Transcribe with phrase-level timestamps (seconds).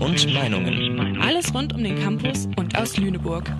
[0.00, 1.20] und Meinungen.
[1.20, 3.50] Alles rund um den Campus und aus Lüneburg.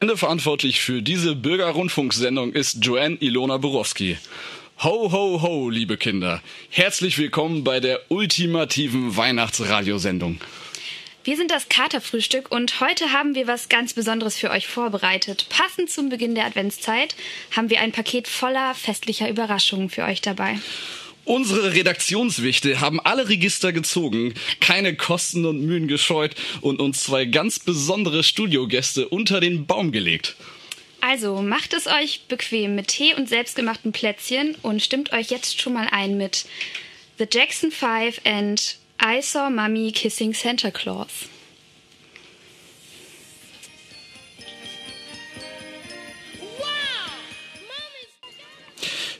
[0.00, 4.18] Ende verantwortlich für diese Bürgerrundfunksendung ist Joanne Ilona Borowski.
[4.82, 6.42] Ho, ho, ho, liebe Kinder.
[6.70, 10.40] Herzlich willkommen bei der ultimativen Weihnachtsradiosendung.
[11.24, 15.46] Wir sind das Katerfrühstück und heute haben wir was ganz Besonderes für euch vorbereitet.
[15.48, 17.16] Passend zum Beginn der Adventszeit
[17.50, 20.58] haben wir ein Paket voller festlicher Überraschungen für euch dabei.
[21.24, 27.58] Unsere Redaktionswichte haben alle Register gezogen, keine Kosten und Mühen gescheut und uns zwei ganz
[27.58, 30.36] besondere Studiogäste unter den Baum gelegt.
[31.00, 35.72] Also macht es euch bequem mit Tee und selbstgemachten Plätzchen und stimmt euch jetzt schon
[35.72, 36.44] mal ein mit
[37.16, 41.28] The Jackson 5 and I Saw Mummy Kissing Santa Claus.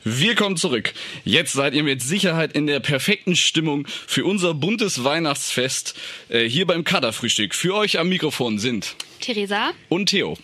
[0.03, 0.95] Wir kommen zurück.
[1.25, 5.95] Jetzt seid ihr mit Sicherheit in der perfekten Stimmung für unser buntes Weihnachtsfest
[6.31, 7.55] äh, hier beim Kaderfrühstück.
[7.55, 10.39] Für euch am Mikrofon sind Theresa und Theo.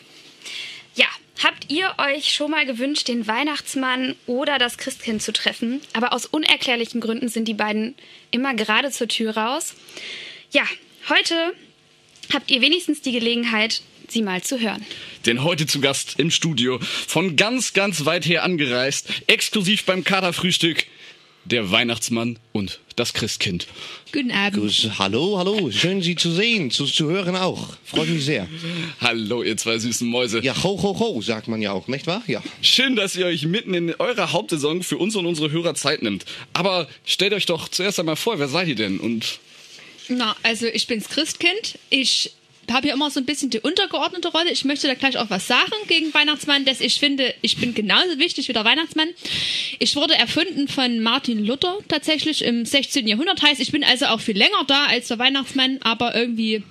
[1.42, 5.80] Habt ihr euch schon mal gewünscht, den Weihnachtsmann oder das Christkind zu treffen?
[5.94, 7.94] Aber aus unerklärlichen Gründen sind die beiden
[8.30, 9.74] immer gerade zur Tür raus.
[10.52, 10.64] Ja,
[11.08, 11.54] heute
[12.34, 14.84] habt ihr wenigstens die Gelegenheit, sie mal zu hören.
[15.24, 20.84] Denn heute zu Gast im Studio, von ganz, ganz weit her angereist, exklusiv beim Kaderfrühstück,
[21.44, 23.66] der Weihnachtsmann und das Christkind.
[24.12, 24.58] Guten Abend.
[24.60, 27.76] Grüß, hallo, hallo, schön Sie zu sehen, zu, zu hören auch.
[27.84, 28.46] Freut mich sehr.
[29.00, 30.40] Hallo, ihr zwei süßen Mäuse.
[30.42, 32.22] Ja, ho, ho, ho, sagt man ja auch, nicht wahr?
[32.26, 32.42] Ja.
[32.60, 36.24] Schön, dass ihr euch mitten in eurer Hauptsaison für uns und unsere Hörer Zeit nimmt.
[36.52, 39.00] Aber stellt euch doch zuerst einmal vor, wer seid ihr denn?
[39.00, 39.40] Und
[40.08, 41.78] Na, also ich bin's Christkind.
[41.88, 42.32] Ich
[42.70, 44.50] habe hier immer so ein bisschen die untergeordnete Rolle.
[44.50, 48.18] Ich möchte da gleich auch was sagen gegen Weihnachtsmann, dass ich finde, ich bin genauso
[48.18, 49.08] wichtig wie der Weihnachtsmann.
[49.78, 53.06] Ich wurde erfunden von Martin Luther tatsächlich im 16.
[53.06, 53.42] Jahrhundert.
[53.42, 56.62] Heißt, ich bin also auch viel länger da als der Weihnachtsmann, aber irgendwie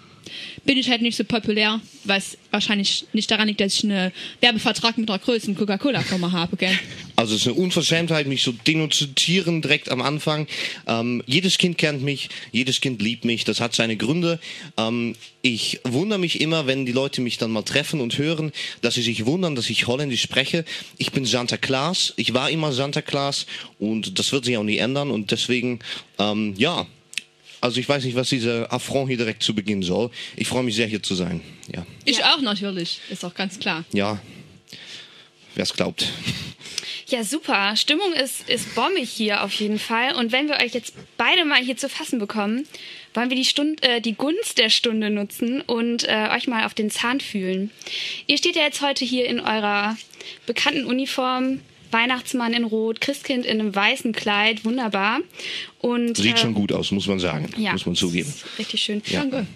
[0.65, 4.11] bin ich halt nicht so populär, was wahrscheinlich nicht daran liegt, dass ich einen
[4.41, 6.77] Werbevertrag mit der größten Coca-Cola-Firma habe, gell?
[7.15, 10.47] Also es ist eine Unverschämtheit, mich so denunzieren direkt am Anfang.
[10.87, 14.39] Ähm, jedes Kind kennt mich, jedes Kind liebt mich, das hat seine Gründe.
[14.77, 18.93] Ähm, ich wundere mich immer, wenn die Leute mich dann mal treffen und hören, dass
[18.95, 20.65] sie sich wundern, dass ich Holländisch spreche.
[20.97, 23.45] Ich bin Santa Claus, ich war immer Santa Claus
[23.79, 25.79] und das wird sich auch nie ändern und deswegen,
[26.19, 26.87] ähm, ja,
[27.61, 30.09] also ich weiß nicht, was dieser Affront hier direkt zu Beginn soll.
[30.35, 31.41] Ich freue mich sehr, hier zu sein.
[31.73, 33.83] Ja, Ich auch natürlich, ist auch ganz klar.
[33.91, 34.19] ja.
[35.55, 36.07] wer es glaubt.
[37.07, 37.75] Ja, super.
[37.75, 40.13] Stimmung ist, ist bombig hier auf jeden Fall.
[40.13, 42.67] Und wenn wir euch jetzt beide mal hier zu fassen bekommen,
[43.15, 46.75] wollen wir die, Stund, äh, die Gunst der Stunde nutzen und äh, euch mal auf
[46.75, 47.71] den Zahn fühlen.
[48.27, 49.97] Ihr steht ja jetzt heute hier in eurer
[50.45, 51.61] bekannten Uniform.
[51.91, 55.19] Weihnachtsmann in Rot, Christkind in einem weißen Kleid, wunderbar.
[55.79, 57.49] Und, Sieht äh, schon gut aus, muss man sagen.
[57.57, 58.33] ja, Muss man zugeben.
[58.57, 59.01] Richtig schön.
[59.07, 59.19] Ja.
[59.19, 59.47] Danke.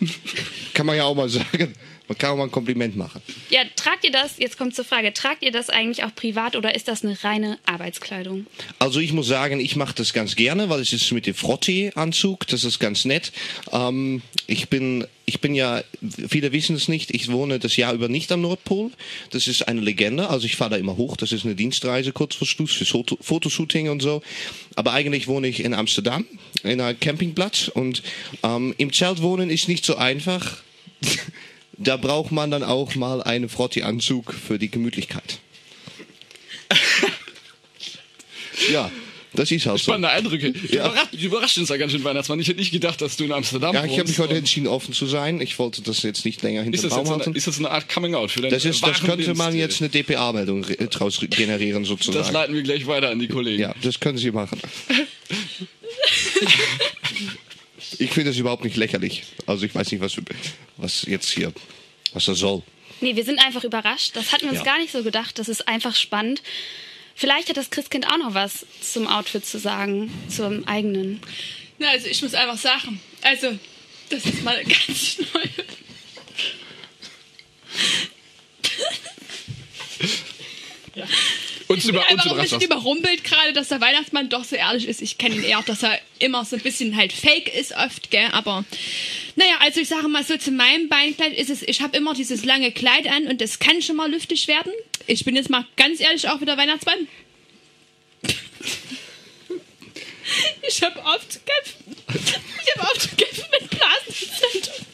[0.74, 1.74] Kann man ja auch mal sagen.
[2.08, 3.20] Man kann auch mal ein Kompliment machen.
[3.50, 6.74] Ja, tragt ihr das, jetzt kommt zur Frage, tragt ihr das eigentlich auch privat oder
[6.74, 8.46] ist das eine reine Arbeitskleidung?
[8.78, 12.46] Also ich muss sagen, ich mache das ganz gerne, weil es ist mit dem Frottee-Anzug,
[12.46, 13.32] das ist ganz nett.
[13.72, 15.82] Ähm, ich bin, ich bin ja,
[16.28, 18.92] viele wissen es nicht, ich wohne das Jahr über nicht am Nordpol.
[19.30, 22.36] Das ist eine Legende, also ich fahre da immer hoch, das ist eine Dienstreise kurz
[22.36, 24.22] vor Schluss für Foto Fotoshooting und so.
[24.76, 26.24] Aber eigentlich wohne ich in Amsterdam,
[26.62, 28.04] in einem Campingplatz und
[28.44, 30.58] ähm, im Zelt wohnen ist nicht so einfach.
[31.72, 35.40] da braucht man dann auch mal einen Frottee-Anzug für die Gemütlichkeit.
[38.72, 38.92] ja,
[39.36, 39.84] das ist halt so.
[39.84, 40.52] Spannende Eindrücke.
[40.70, 40.86] Ja.
[40.86, 42.40] Überrascht, überrascht uns ja ganz schön, Weihnachtsmann.
[42.40, 44.92] Ich hätte nicht gedacht, dass du in Amsterdam Ja, ich habe mich heute entschieden, offen
[44.94, 45.40] zu sein.
[45.40, 47.34] Ich wollte das jetzt nicht länger hinter das, Baum halten.
[47.34, 50.62] ist das eine Art Coming-out für deinen Das, ist, das könnte man jetzt eine DPA-Meldung
[50.90, 52.32] draus generieren, Das sozusagen.
[52.32, 53.60] leiten wir gleich weiter an die Kollegen.
[53.62, 54.60] Ja, das können Sie machen.
[57.98, 59.22] ich finde das überhaupt nicht lächerlich.
[59.46, 60.16] Also ich weiß nicht, was,
[60.76, 61.52] was jetzt hier,
[62.12, 62.62] was das soll.
[63.00, 64.12] Nee, wir sind einfach überrascht.
[64.14, 64.64] Das hatten wir uns Ja.
[64.64, 65.38] gar nicht so gedacht.
[65.38, 66.42] Das ist einfach spannend.
[67.18, 71.22] Vielleicht hat das Christkind auch noch was zum Outfit zu sagen, zum eigenen.
[71.78, 73.58] Na, also ich muss einfach sagen, also
[74.10, 75.40] das ist mal ganz neu.
[81.68, 85.02] Uns, über, uns einfach ein bisschen überrumpelt gerade, dass der Weihnachtsmann doch so ehrlich ist.
[85.02, 88.28] Ich kenne ihn eher, dass er immer so ein bisschen halt fake ist oft, gell,
[88.32, 88.64] aber
[89.34, 92.44] naja, also ich sage mal so, zu meinem Beinkleid ist es, ich habe immer dieses
[92.44, 94.72] lange Kleid an und das kann schon mal lüftig werden.
[95.06, 97.08] Ich bin jetzt mal ganz ehrlich auch wieder Weihnachtsmann.
[100.68, 101.96] Ich habe oft zu kämpfen.
[102.64, 104.86] Ich habe oft zu kämpfen mit Blasenentzündung.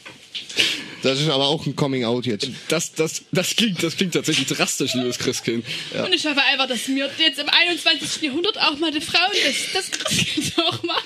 [1.03, 2.49] Das ist aber auch ein Coming Out jetzt.
[2.69, 5.65] Das, das, das, klingt, das klingt tatsächlich drastisch, liebes Christkind.
[5.93, 8.21] Und ich hoffe einfach, dass mir jetzt im 21.
[8.21, 10.97] Jahrhundert auch mal die Frauen das, das Christkind auch mal,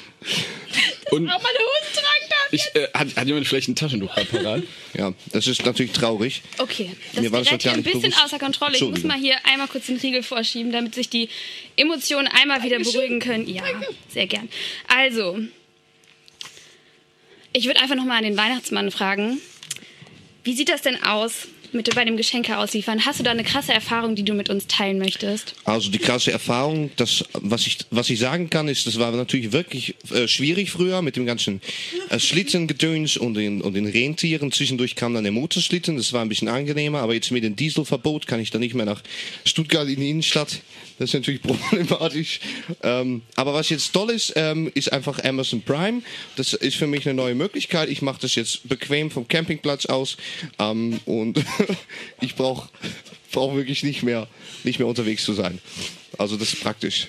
[1.11, 2.47] Und auch mal eine Hose tragen darf.
[2.51, 4.63] ich, äh, hat, hat jemand vielleicht ein Taschentuch parat?
[4.95, 6.43] Ja, das ist natürlich traurig.
[6.59, 8.23] Okay, das Mir war das hier ein bisschen bewusst.
[8.23, 8.75] außer Kontrolle.
[8.75, 11.29] Ich muss mal hier einmal kurz den Riegel vorschieben, damit sich die
[11.75, 13.47] Emotionen einmal wieder beruhigen können.
[13.49, 13.63] Ja,
[14.13, 14.47] sehr gern.
[14.87, 15.39] Also,
[17.51, 19.41] ich würde einfach nochmal an den Weihnachtsmann fragen.
[20.47, 23.03] Wie sieht das denn aus mit bei dem Geschenke ausliefern?
[23.03, 25.55] Hast du da eine krasse Erfahrung, die du mit uns teilen möchtest?
[25.65, 29.51] Also die krasse Erfahrung, das, was, ich, was ich sagen kann, ist, das war natürlich
[29.51, 31.59] wirklich äh, schwierig früher mit dem ganzen
[32.07, 34.53] äh, Schlittengedöns und den, und den Rentieren.
[34.53, 38.25] Zwischendurch kam dann der Motorschlitten, das war ein bisschen angenehmer, aber jetzt mit dem Dieselverbot
[38.25, 39.03] kann ich dann nicht mehr nach
[39.43, 40.61] Stuttgart in die Innenstadt.
[40.99, 42.39] Das ist natürlich problematisch.
[42.83, 46.01] Ähm, aber was jetzt toll ist, ähm, ist einfach Amazon Prime.
[46.35, 47.89] Das ist für mich eine neue Möglichkeit.
[47.89, 50.17] Ich mache das jetzt bequem vom Campingplatz aus
[50.59, 51.43] ähm, und
[52.21, 52.69] ich brauche
[53.31, 54.27] brauch wirklich nicht mehr,
[54.63, 55.59] nicht mehr unterwegs zu sein.
[56.17, 57.07] Also das ist praktisch.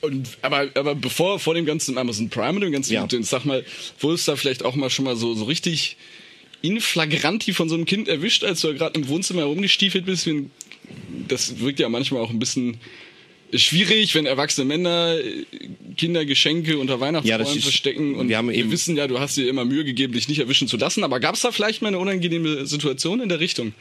[0.00, 3.02] Und, aber, aber bevor, vor dem ganzen Amazon Prime und dem ganzen Ja.
[3.02, 3.64] Gedöns, sag mal,
[4.00, 5.96] wurdest du da vielleicht auch mal schon mal so, so richtig
[6.62, 10.26] in flagranti von so einem Kind erwischt, als du da gerade im Wohnzimmer herumgestiefelt bist?
[10.26, 10.50] Wie ein,
[11.28, 12.78] das wirkt ja manchmal auch ein bisschen
[13.52, 15.44] schwierig, wenn erwachsene Männer äh,
[15.96, 18.14] Kindergeschenke unter Ja, Weihnachtsbäumen ist- verstecken.
[18.14, 20.68] Und wir haben eben- wissen ja, du hast dir immer Mühe gegeben, dich nicht erwischen
[20.68, 21.02] zu lassen.
[21.02, 23.72] Aber gab es da vielleicht mal eine unangenehme Situation in der Richtung?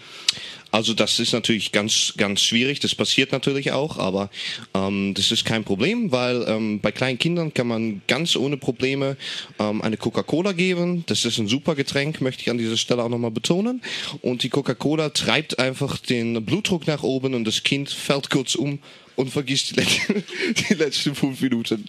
[0.71, 2.79] Also das ist natürlich ganz, ganz schwierig.
[2.79, 4.29] Das passiert natürlich auch, aber
[4.75, 9.17] ähm, das ist kein Problem, weil ähm, bei kleinen Kindern kann man ganz ohne Probleme
[9.57, 11.03] ähm, eine Coca-Cola geben.
[11.07, 13.81] Das ist ein super Getränk, möchte ich an dieser Stelle auch nochmal betonen.
[14.21, 18.79] Und die Coca-Cola treibt einfach den Blutdruck nach oben und das Kind fällt kurz um
[19.15, 20.23] und vergisst die, letzten-
[20.69, 21.85] die letzten fünf Minuten.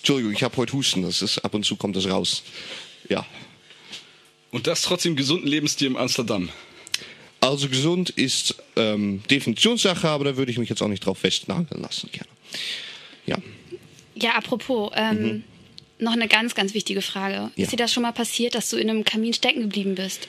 [0.00, 1.02] Entschuldigung, ich habe heute Husten.
[1.02, 2.42] Das ist ab und zu kommt das raus.
[3.08, 3.26] Ja.
[4.50, 6.50] Und das trotz dem gesunden Lebensstil in Amsterdam.
[7.40, 11.80] Also gesund ist ähm, Definitionssache, aber da würde ich mich jetzt auch nicht drauf festnageln
[11.80, 12.10] lassen.
[12.12, 12.30] Gerne.
[13.26, 13.38] Ja.
[14.14, 15.44] Ja, apropos, ähm,
[15.98, 17.40] noch eine ganz, ganz wichtige Frage.
[17.40, 17.50] Mhm.
[17.56, 17.64] Ja.
[17.64, 20.28] Ist dir das schon mal passiert, dass du in einem Kamin stecken geblieben bist?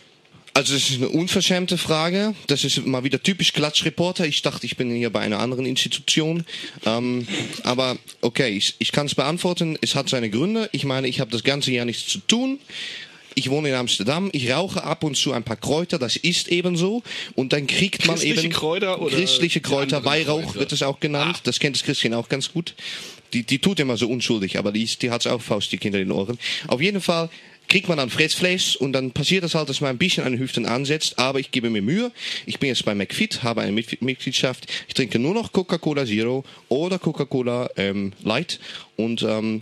[0.53, 2.35] Also das ist eine unverschämte Frage.
[2.47, 4.25] Das ist mal wieder typisch Klatschreporter.
[4.25, 6.45] Ich dachte, ich bin hier bei einer anderen Institution.
[6.85, 7.25] Ähm,
[7.63, 9.77] aber okay, ich, ich kann es beantworten.
[9.81, 10.69] Es hat seine Gründe.
[10.73, 12.59] Ich meine, ich habe das ganze Jahr nichts zu tun.
[13.35, 14.29] Ich wohne in Amsterdam.
[14.33, 15.97] Ich rauche ab und zu ein paar Kräuter.
[15.99, 17.01] Das ist eben so.
[17.35, 20.03] Und dann kriegt man Christliche eben Kräuter oder christliche Kräuter.
[20.03, 20.59] Weihrauch Kräuter?
[20.59, 21.41] wird es auch genannt.
[21.45, 22.75] Das kennt das Christchen auch ganz gut.
[23.33, 25.99] Die, die tut immer so unschuldig, aber die, ist- die hat auch Faust, die Kinder
[25.99, 26.37] in den Ohren.
[26.67, 27.29] Auf jeden Fall
[27.69, 30.41] kriegt man dann Fressfleisch und dann passiert es halt, dass man ein bisschen an den
[30.41, 32.11] Hüften ansetzt, aber ich gebe mir Mühe.
[32.45, 34.67] Ich bin jetzt bei McFit, habe eine Mit Mitgliedschaft.
[34.89, 38.59] Ich trinke nur noch Coca-Cola Zero oder Coca-Cola ähm, Light
[38.97, 39.61] und ähm,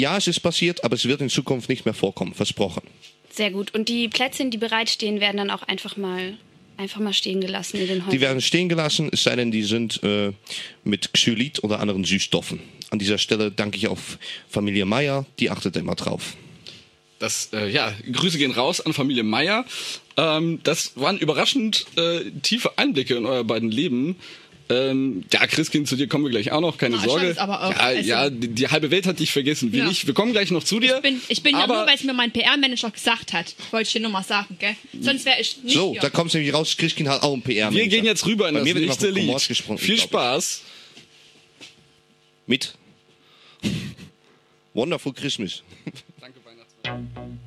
[0.00, 2.82] ja, es ist passiert, aber es wird in Zukunft nicht mehr vorkommen, versprochen.
[3.30, 3.74] Sehr gut.
[3.74, 6.36] Und die Plätzchen, die bereitstehen, werden dann auch einfach mal,
[6.76, 8.10] einfach mal stehen gelassen in den Häusern.
[8.10, 10.32] Die werden stehen gelassen, es sei denn, die sind äh,
[10.82, 12.60] mit Xylit oder anderen Süßstoffen.
[12.90, 14.18] An dieser Stelle danke ich auf
[14.48, 16.36] Familie Meier, die achtet immer drauf.
[17.20, 19.64] Das, äh, ja, Grüße gehen raus an Familie Meier.
[20.16, 24.16] Ähm, das waren überraschend äh, tiefe Einblicke in euer beiden Leben.
[24.70, 27.34] Ähm, ja, Christkind, zu dir kommen wir gleich auch noch, keine Na, Sorge.
[27.38, 29.84] aber auch- ja, also- ja, die, die halbe Welt hat dich vergessen, wie Ja.
[29.88, 30.06] nicht.
[30.06, 30.96] Wir kommen gleich noch zu dir.
[30.96, 33.54] Ich bin, ich bin ja nur, weil es mir mein PR-Manager gesagt hat.
[33.72, 34.76] Wollte ich dir nur mal sagen, gell?
[35.00, 36.00] Sonst wäre ich nicht So, hier.
[36.00, 37.72] da kommt es nämlich raus, Christkind hat auch ein PR.
[37.72, 39.10] wir gehen jetzt rüber in Bei das mir wird immer nächste
[39.70, 39.80] Lied.
[39.80, 39.98] Viel.
[39.98, 40.62] Spaß.
[42.46, 42.74] Mit
[44.74, 45.62] Wonderful Christmas.
[46.20, 47.40] Danke, Weihnachtsmann.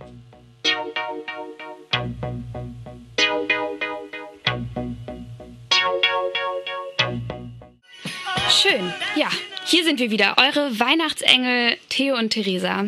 [8.62, 8.94] Schön.
[9.16, 9.30] Ja,
[9.66, 12.86] hier sind wir wieder, eure Weihnachtsengel Theo und Theresa.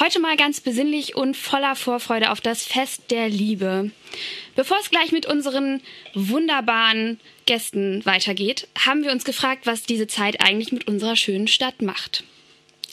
[0.00, 3.90] Heute mal ganz besinnlich und voller Vorfreude auf das Fest der Liebe.
[4.54, 5.82] Bevor es gleich mit unseren
[6.14, 11.82] wunderbaren Gästen weitergeht, haben wir uns gefragt, was diese Zeit eigentlich mit unserer schönen Stadt
[11.82, 12.24] macht.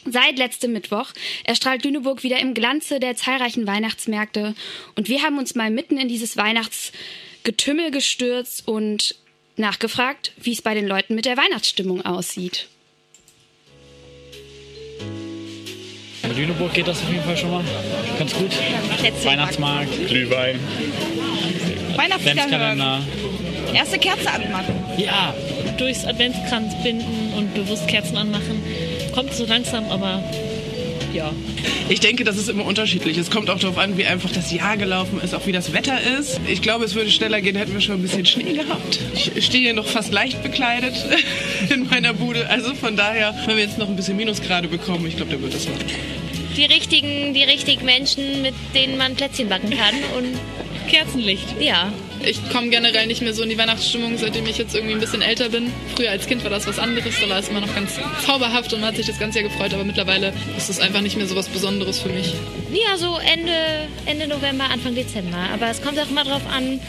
[0.06, 1.14] Seit letztem Mittwoch
[1.46, 4.56] erstrahlt Lüneburg wieder im Glanze der zahlreichen Weihnachtsmärkte
[4.96, 9.16] und wir haben uns mal mitten in dieses Weihnachtsgetümmel gestürzt und
[9.58, 12.68] nachgefragt, wie es bei den Leuten mit der Weihnachtsstimmung aussieht.
[16.24, 17.64] In Lüneburg geht das auf jeden Fall schon mal
[18.18, 18.52] ganz gut.
[19.24, 20.60] Weihnachtsmarkt, Glühwein.
[21.98, 23.02] Adventskalender.
[23.74, 24.76] Erste Kerze anmachen.
[24.98, 25.34] Ja,
[25.78, 28.64] durchs Adventskranz binden und bewusst Kerzen anmachen.
[29.14, 30.24] Kommt so langsam, aber
[31.13, 31.32] ja.
[31.89, 33.17] Ich denke, das ist immer unterschiedlich.
[33.17, 36.00] Es kommt auch darauf an, wie einfach das Jahr gelaufen ist, auch wie das Wetter
[36.20, 36.39] ist.
[36.48, 39.00] Ich glaube, es würde schneller gehen, hätten wir schon ein bisschen Schnee gehabt.
[39.36, 40.93] Ich stehe hier noch fast leicht bekleidet
[41.70, 42.50] in meiner Bude.
[42.50, 45.53] Also von daher, wenn wir jetzt noch ein bisschen Minusgrade bekommen, ich glaube, dann wird
[45.53, 45.74] das noch.
[46.58, 50.38] die richtigen, die richtigen Menschen, mit denen man Plätzchen backen kann und
[50.89, 51.60] Kerzenlicht.
[51.60, 51.91] Ja.
[52.25, 55.22] Ich komme generell nicht mehr so in die Weihnachtsstimmung, seitdem ich jetzt irgendwie ein bisschen
[55.22, 55.74] älter bin.
[55.96, 58.80] Früher als Kind war das was anderes, da war es immer noch ganz zauberhaft und
[58.80, 61.36] man hat sich das ganze Jahr gefreut, aber mittlerweile ist es einfach nicht mehr so
[61.36, 62.34] was Besonderes für mich.
[62.72, 65.50] Ja, so Ende, Ende November, Anfang Dezember.
[65.53, 66.80] Aber es kommt auch immer drauf an,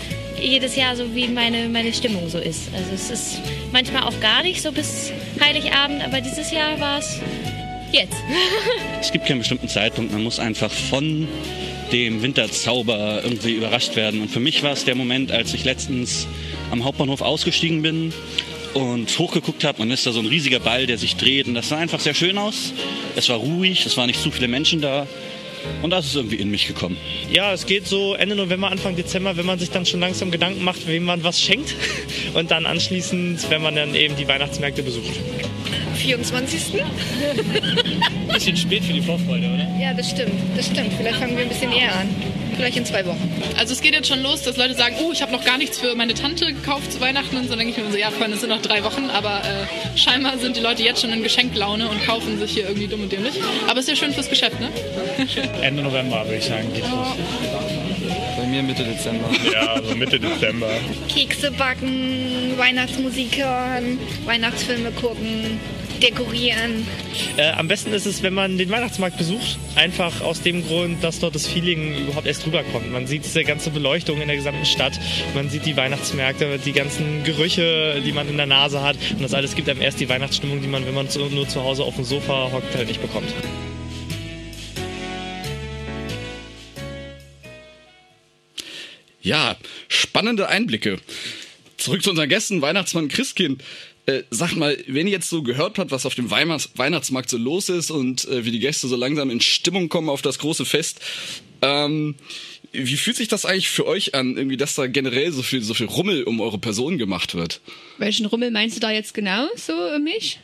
[0.40, 2.68] jedes Jahr so wie meine, meine Stimmung so ist.
[2.74, 3.40] Also es ist
[3.72, 5.10] manchmal auch gar nicht so bis
[5.40, 7.18] Heiligabend, aber dieses Jahr war es
[7.92, 8.16] jetzt.
[9.00, 11.28] es gibt keinen bestimmten Zeitpunkt, man muss einfach von
[11.94, 14.20] dem Winterzauber irgendwie überrascht werden.
[14.20, 16.26] Und für mich war es der Moment, als ich letztens
[16.72, 18.12] am Hauptbahnhof ausgestiegen bin
[18.74, 19.78] und hochgeguckt habe.
[19.78, 21.46] Man ist da so ein riesiger Ball, der sich dreht.
[21.46, 22.72] Und das sah einfach sehr schön aus.
[23.14, 25.06] Es war ruhig, es waren nicht zu viele Menschen da.
[25.82, 26.96] Und das ist irgendwie in mich gekommen.
[27.30, 30.64] Ja, es geht so Ende November, Anfang Dezember, wenn man sich dann schon langsam Gedanken
[30.64, 31.76] macht, wem man was schenkt.
[32.34, 35.12] Und dann anschließend, wenn man dann eben die Weihnachtsmärkte besucht.
[36.04, 36.82] 24.
[38.34, 39.66] bisschen spät für die Vorfreude, oder?
[39.80, 40.34] Ja, das stimmt.
[40.54, 40.92] Das stimmt.
[40.98, 42.08] Vielleicht fangen wir ein bisschen eher an.
[42.56, 43.32] Vielleicht in zwei Wochen.
[43.58, 45.78] Also es geht jetzt schon los, dass Leute sagen, oh, ich habe noch gar nichts
[45.78, 47.36] für meine Tante gekauft zu Weihnachten.
[47.36, 49.08] Und so denke ich mir so, ja, Freunde, es sind noch drei Wochen.
[49.10, 52.86] Aber äh, scheinbar sind die Leute jetzt schon in Geschenklaune und kaufen sich hier irgendwie
[52.86, 53.34] dumm und dämlich.
[53.66, 54.68] Aber es ist ja schön fürs Geschäft, ne?
[55.62, 57.08] Ende November, würde ich sagen, geht los.
[58.36, 59.30] Bei mir Mitte Dezember.
[59.52, 60.68] Ja, so Mitte Dezember.
[61.08, 65.58] Kekse backen, Weihnachtsmusik hören, Weihnachtsfilme gucken
[66.04, 66.86] dekorieren.
[67.36, 69.58] Äh, am besten ist es, wenn man den Weihnachtsmarkt besucht.
[69.74, 72.92] Einfach aus dem Grund, dass dort das Feeling überhaupt erst rüberkommt.
[72.92, 74.98] Man sieht diese ganze Beleuchtung in der gesamten Stadt.
[75.34, 78.96] Man sieht die Weihnachtsmärkte, die ganzen Gerüche, die man in der Nase hat.
[79.12, 81.84] Und das alles gibt einem erst die Weihnachtsstimmung, die man, wenn man nur zu Hause
[81.84, 83.32] auf dem Sofa hockt, halt nicht bekommt.
[89.22, 89.56] Ja,
[89.88, 90.98] spannende Einblicke.
[91.78, 93.62] Zurück zu unseren Gästen, Weihnachtsmann Christkind.
[94.06, 97.38] Äh, sag mal, wenn ihr jetzt so gehört habt, was auf dem Weihnachts Weihnachtsmarkt so
[97.38, 100.66] los ist und äh, wie die Gäste so langsam in Stimmung kommen auf das große
[100.66, 101.00] Fest,
[101.62, 102.14] ähm,
[102.72, 105.74] wie fühlt sich das eigentlich für euch an, irgendwie, dass da generell so viel, so
[105.74, 107.60] viel Rummel um eure Person gemacht wird?
[107.98, 110.40] Welchen Rummel meinst du da jetzt genau so um mich?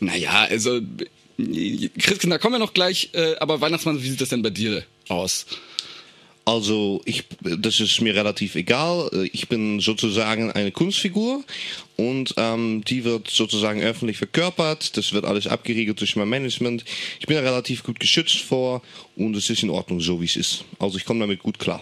[0.00, 0.80] Naja, also
[1.98, 4.84] Christian, da kommen wir noch gleich, äh, aber Weihnachtsmann, wie sieht das denn bei dir
[5.08, 5.46] aus?
[6.44, 9.10] Also ich, das ist mir relativ egal.
[9.32, 11.44] Ich bin sozusagen eine Kunstfigur
[11.96, 14.96] und ähm, die wird sozusagen öffentlich verkörpert.
[14.96, 16.84] Das wird alles abgeriegelt durch mein Management.
[17.20, 18.82] Ich bin da relativ gut geschützt vor
[19.14, 20.64] und es ist in Ordnung, so wie es ist.
[20.80, 21.80] Also ich komme damit gut klar.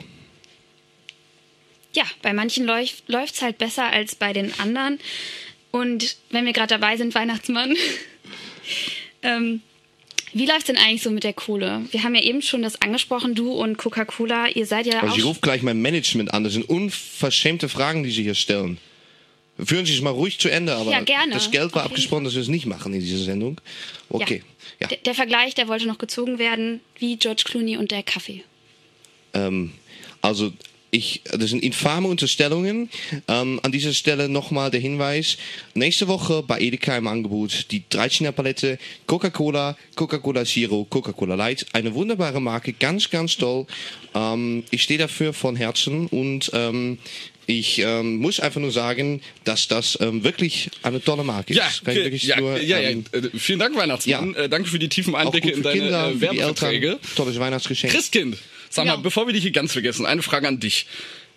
[1.94, 5.00] Ja, bei manchen läuft es halt besser als bei den anderen.
[5.70, 7.74] Und wenn wir gerade dabei sind, Weihnachtsmann,
[9.22, 9.62] ähm,
[10.32, 11.82] wie läuft es denn eigentlich so mit der Kohle?
[11.90, 15.18] Wir haben ja eben schon das angesprochen, du und Coca-Cola, ihr seid ja also auch...
[15.18, 18.78] Ich rufe gleich mein Management an, das sind unverschämte Fragen, die Sie hier stellen.
[19.62, 21.34] Führen Sie es mal ruhig zu Ende, aber ja, gerne.
[21.34, 23.60] das Geld war abgesprochen, dass wir es nicht machen in dieser Sendung.
[24.08, 24.42] Okay.
[24.80, 24.86] Ja.
[24.86, 28.42] Der, der, Vergleich, der wollte noch gezogen werden, wie George Clooney und der Kaffee.
[29.34, 29.72] Ähm,
[30.22, 30.52] also
[30.90, 32.90] ich, das sind infame Unterstellungen.
[33.28, 35.36] Ähm, an dieser Stelle nochmal der Hinweis.
[35.74, 41.66] Nächste Woche bei Edeka im Angebot die 13er Palette Coca-Cola, Coca-Cola Zero, Coca-Cola Light.
[41.72, 43.66] Eine wunderbare Marke, ganz, ganz toll.
[44.14, 46.98] Ähm, ich stehe dafür von Herzen und ähm,
[47.46, 51.58] ich ähm, muss einfach nur sagen, dass das ähm, wirklich eine tolle Marke ist.
[51.58, 53.04] Ja, okay, ja, nur, ja, ja, ähm,
[53.36, 54.34] vielen Dank, Weihnachtsmann.
[54.34, 54.44] Ja.
[54.44, 56.98] Äh, danke für die tiefen Einblicke in deine Kinder, äh, Werbeverträge.
[57.16, 57.92] Tolles Weihnachtsgeschenk.
[57.92, 58.36] Christkind,
[58.70, 60.86] sag mal, bevor wir dich hier ganz vergessen, eine Frage an dich.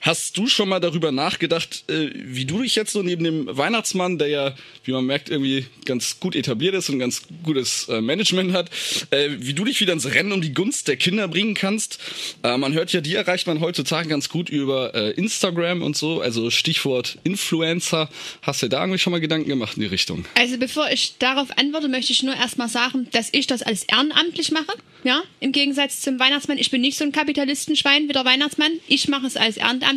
[0.03, 4.17] Hast du schon mal darüber nachgedacht, äh, wie du dich jetzt so neben dem Weihnachtsmann,
[4.17, 8.51] der ja, wie man merkt, irgendwie ganz gut etabliert ist und ganz gutes äh, Management
[8.51, 8.69] hat,
[9.12, 12.00] äh, wie du dich wieder ins Rennen um die Gunst der Kinder bringen kannst?
[12.41, 17.17] Man hört ja, die erreicht man heutzutage ganz gut über Instagram und so, also Stichwort
[17.24, 18.10] Influencer.
[18.41, 20.25] Hast du da irgendwie schon mal Gedanken gemacht in die Richtung?
[20.36, 24.51] Also bevor ich darauf antworte, möchte ich nur erstmal sagen, dass ich das als ehrenamtlich
[24.51, 24.74] mache.
[25.05, 26.57] Ja, im Gegensatz zum Weihnachtsmann.
[26.57, 28.72] Ich bin nicht so ein Kapitalistenschwein wie der Weihnachtsmann.
[28.88, 29.92] Ich mache es als ehrenamtlich.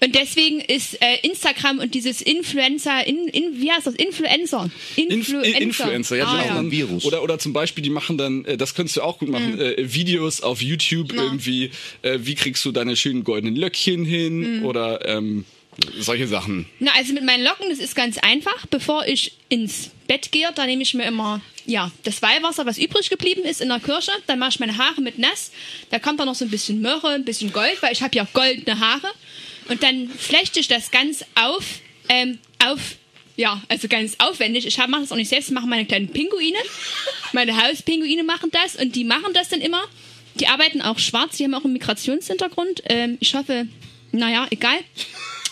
[0.00, 3.94] Und deswegen ist äh, Instagram und dieses Influencer, in, in, wie heißt das?
[3.94, 4.70] Influencer.
[4.96, 5.60] Influencer.
[5.60, 6.54] Influencer, ja, ah, ja.
[6.54, 7.04] Dann, Virus.
[7.04, 9.60] Oder, oder zum Beispiel, die machen dann, äh, das könntest du auch gut machen, mhm.
[9.60, 11.22] äh, Videos auf YouTube ja.
[11.22, 11.70] irgendwie,
[12.02, 14.64] äh, wie kriegst du deine schönen goldenen Löckchen hin mhm.
[14.64, 15.44] oder ähm,
[15.98, 16.66] solche Sachen.
[16.78, 18.66] Na, also mit meinen Locken, das ist ganz einfach.
[18.66, 23.08] Bevor ich ins Bett gehe, da nehme ich mir immer ja, das Weihwasser, was übrig
[23.10, 24.12] geblieben ist in der Kirche.
[24.26, 25.50] Dann mache ich meine Haare mit nass.
[25.90, 28.26] Da kommt dann noch so ein bisschen Myrrhe, ein bisschen Gold, weil ich habe ja
[28.32, 29.08] goldene Haare.
[29.68, 31.64] Und dann flechte ich das ganz auf,
[32.08, 32.80] ähm, auf,
[33.36, 34.66] ja, also ganz aufwendig.
[34.66, 36.58] Ich mache das auch nicht selbst, machen meine kleinen Pinguine.
[37.32, 39.82] Meine Hauspinguine machen das und die machen das dann immer.
[40.34, 42.82] Die arbeiten auch schwarz, die haben auch einen Migrationshintergrund.
[42.86, 43.68] Ähm, ich hoffe,
[44.12, 44.78] naja, egal.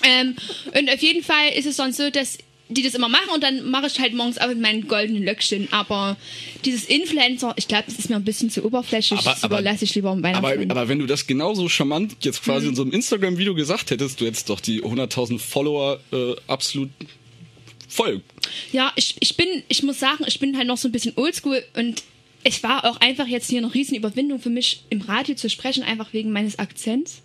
[0.03, 0.37] Ähm,
[0.79, 3.69] und auf jeden Fall ist es dann so, dass die das immer machen und dann
[3.71, 5.69] mache ich halt morgens auch mit meinen goldenen Löckchen.
[5.73, 6.17] Aber
[6.65, 9.19] dieses Influencer, ich glaube, das ist mir ein bisschen zu oberflächlich.
[9.21, 10.71] Aber- das aber- überlasse ich lieber am Aber, Weihnachtsmann.
[10.71, 14.27] aber wenn du das genauso charmant jetzt quasi in so einem Instagram-Video gesagt hättest, du
[14.27, 16.89] hättest doch die 100.000 Follower äh, absolut
[17.89, 18.23] voll.
[18.73, 21.63] Ja, ich, ich bin, ich muss sagen, ich bin halt noch so ein bisschen oldschool
[21.77, 22.03] und
[22.45, 25.83] es war auch einfach jetzt hier eine riesen Überwindung für mich, im Radio zu sprechen,
[25.83, 27.21] einfach wegen meines Akzents.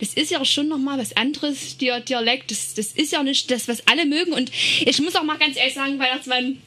[0.00, 2.50] Das ist ja schon nochmal was anderes, Dia- Dialekt.
[2.50, 4.32] Das, das ist ja nicht das, was alle mögen.
[4.32, 4.50] Und
[4.84, 6.60] ich muss auch mal ganz ehrlich sagen, Weihnachtsmann,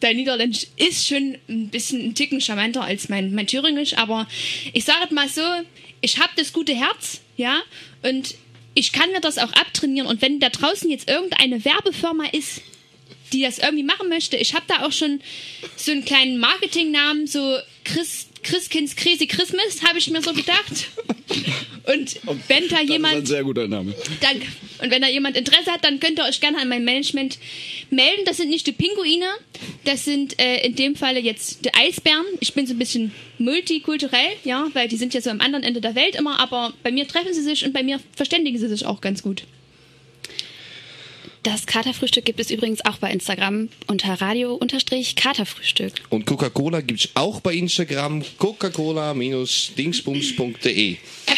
[0.00, 3.96] dein Niederländisch ist schon ein bisschen ein Ticken charmanter als mein, mein Thüringisch.
[3.96, 4.28] Aber
[4.72, 5.42] ich sage es mal so,
[6.00, 7.60] ich habe das gute Herz, ja,
[8.02, 8.34] und
[8.74, 10.06] ich kann mir das auch abtrainieren.
[10.06, 12.60] Und wenn da draußen jetzt irgendeine Werbefirma ist,
[13.32, 14.36] die das irgendwie machen möchte.
[14.36, 15.20] Ich habe da auch schon
[15.76, 20.88] so einen kleinen Marketingnamen, so Chris, Christkins Crazy Christmas, habe ich mir so gedacht.
[21.86, 22.16] Und
[22.48, 23.94] wenn da Das ist jemand ein sehr guter Name.
[24.20, 24.46] Danke.
[24.82, 27.38] Und wenn da jemand Interesse hat, dann könnt ihr euch gerne an mein Management
[27.90, 28.24] melden.
[28.24, 29.26] Das sind nicht die Pinguine,
[29.84, 32.24] das sind äh, in dem Falle jetzt die Eisbären.
[32.40, 35.80] Ich bin so ein bisschen multikulturell, ja, weil die sind ja so am anderen Ende
[35.80, 38.84] der Welt immer, aber bei mir treffen sie sich und bei mir verständigen sie sich
[38.84, 39.44] auch ganz gut.
[41.46, 45.92] Das Katerfrühstück gibt es übrigens auch bei Instagram unter radio-katerfrühstück.
[46.08, 50.96] Und Coca-Cola gibt's auch bei Instagram, coca-cola-dingsbums.de.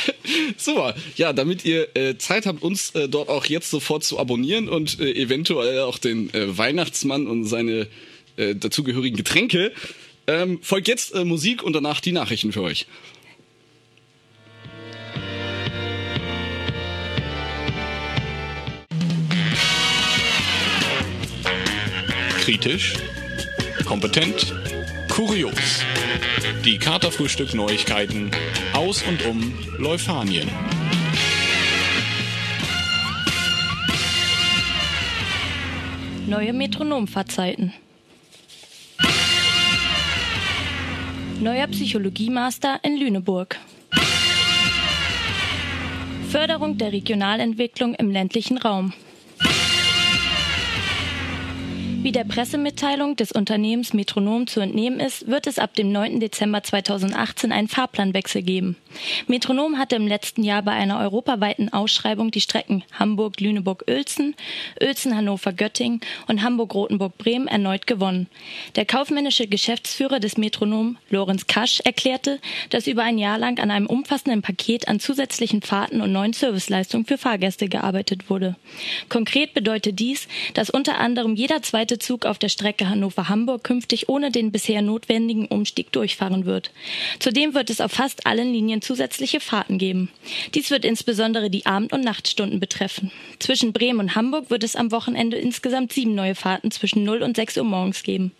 [0.57, 0.95] Super.
[1.17, 4.99] Ja, damit ihr äh, Zeit habt, uns äh, dort auch jetzt sofort zu abonnieren und
[4.99, 7.87] äh, eventuell auch den äh, Weihnachtsmann und seine
[8.39, 9.75] äh, dazugehörigen Getränke,
[10.27, 12.87] ähm, folgt jetzt äh, Musik und danach die Nachrichten für euch.
[22.49, 22.95] Kritisch,
[23.85, 24.55] kompetent,
[25.11, 25.85] kurios.
[26.65, 28.31] Die Katerfrühstück-Neuigkeiten
[28.73, 30.49] aus und um Leufanien.
[36.27, 37.75] Neue Metronomfahrzeiten.
[41.43, 43.59] Neuer Psychologiemaster in Lüneburg.
[46.31, 48.95] Förderung der Regionalentwicklung im ländlichen Raum.
[52.09, 56.21] Wie der Pressemitteilung des Unternehmens Metronom zu entnehmen ist, wird es ab dem 9.
[56.21, 58.79] Dezember 2018 einen Fahrplanwechsel geben.
[59.27, 64.37] Metronom hatte im letzten Jahr bei einer europaweiten Ausschreibung die Strecken Hamburg-Lüneburg-Uelzen,
[64.81, 68.27] Uelzen-Hannover-Göttingen und Hamburg-Rotenburg-Bremen erneut gewonnen.
[68.77, 72.41] Der kaufmännische Geschäftsführer des Metronom, Lorenz Kasch, erklärte,
[72.71, 77.05] dass über ein Jahr lang an einem umfassenden Paket an zusätzlichen Fahrten und neuen Serviceleistungen
[77.05, 78.57] für Fahrgäste gearbeitet wurde.
[79.11, 84.31] Konkret bedeutet dies, dass unter anderem jeder zweite Zug auf der Strecke Hannover-Hamburg künftig ohne
[84.31, 86.71] den bisher notwendigen Umstieg durchfahren wird.
[87.19, 90.11] Zudem wird es auf fast allen Linien zusätzliche Fahrten geben.
[90.55, 93.11] Dies wird insbesondere die Abend- und Nachtstunden betreffen.
[93.39, 97.37] Zwischen Bremen und Hamburg wird es am Wochenende insgesamt sieben neue Fahrten zwischen 0 und
[97.37, 98.33] 6 Uhr morgens geben.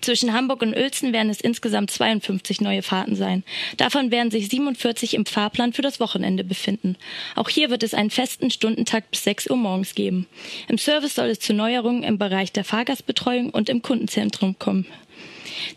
[0.00, 3.42] Zwischen Hamburg und Uelzen werden es insgesamt 52 neue Fahrten sein.
[3.76, 6.96] Davon werden sich 47 im Fahrplan für das Wochenende befinden.
[7.34, 10.26] Auch hier wird es einen festen Stundentakt bis 6 Uhr morgens geben.
[10.68, 14.86] Im Service soll es zu Neuerungen im Bereich der Fahrgastbetreuung und im Kundenzentrum kommen.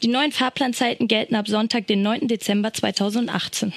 [0.04, 2.28] Die neuen Fahrplanzeiten gelten ab Sonntag, den 9.
[2.28, 3.74] Dezember 2018.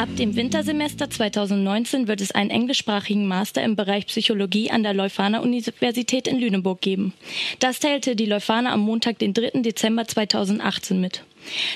[0.00, 5.40] Ab dem Wintersemester 2019 wird es einen englischsprachigen Master im Bereich Psychologie an der Leuphana
[5.40, 7.12] Universität in Lüneburg geben.
[7.58, 9.60] Das teilte die Leuphana am Montag, den 3.
[9.60, 11.22] Dezember 2018 mit.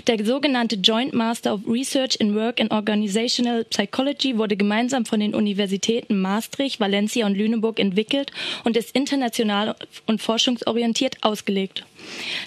[0.07, 5.35] Der sogenannte Joint Master of Research in Work and Organizational Psychology wurde gemeinsam von den
[5.35, 8.31] Universitäten Maastricht, Valencia und Lüneburg entwickelt
[8.64, 11.85] und ist international und forschungsorientiert ausgelegt.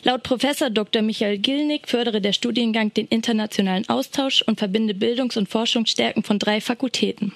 [0.04, 1.02] Laut Professor Dr.
[1.02, 6.62] Michael Gilnick fördere der Studiengang den internationalen Austausch und verbinde Bildungs- und Forschungsstärken von drei
[6.62, 7.34] Fakultäten.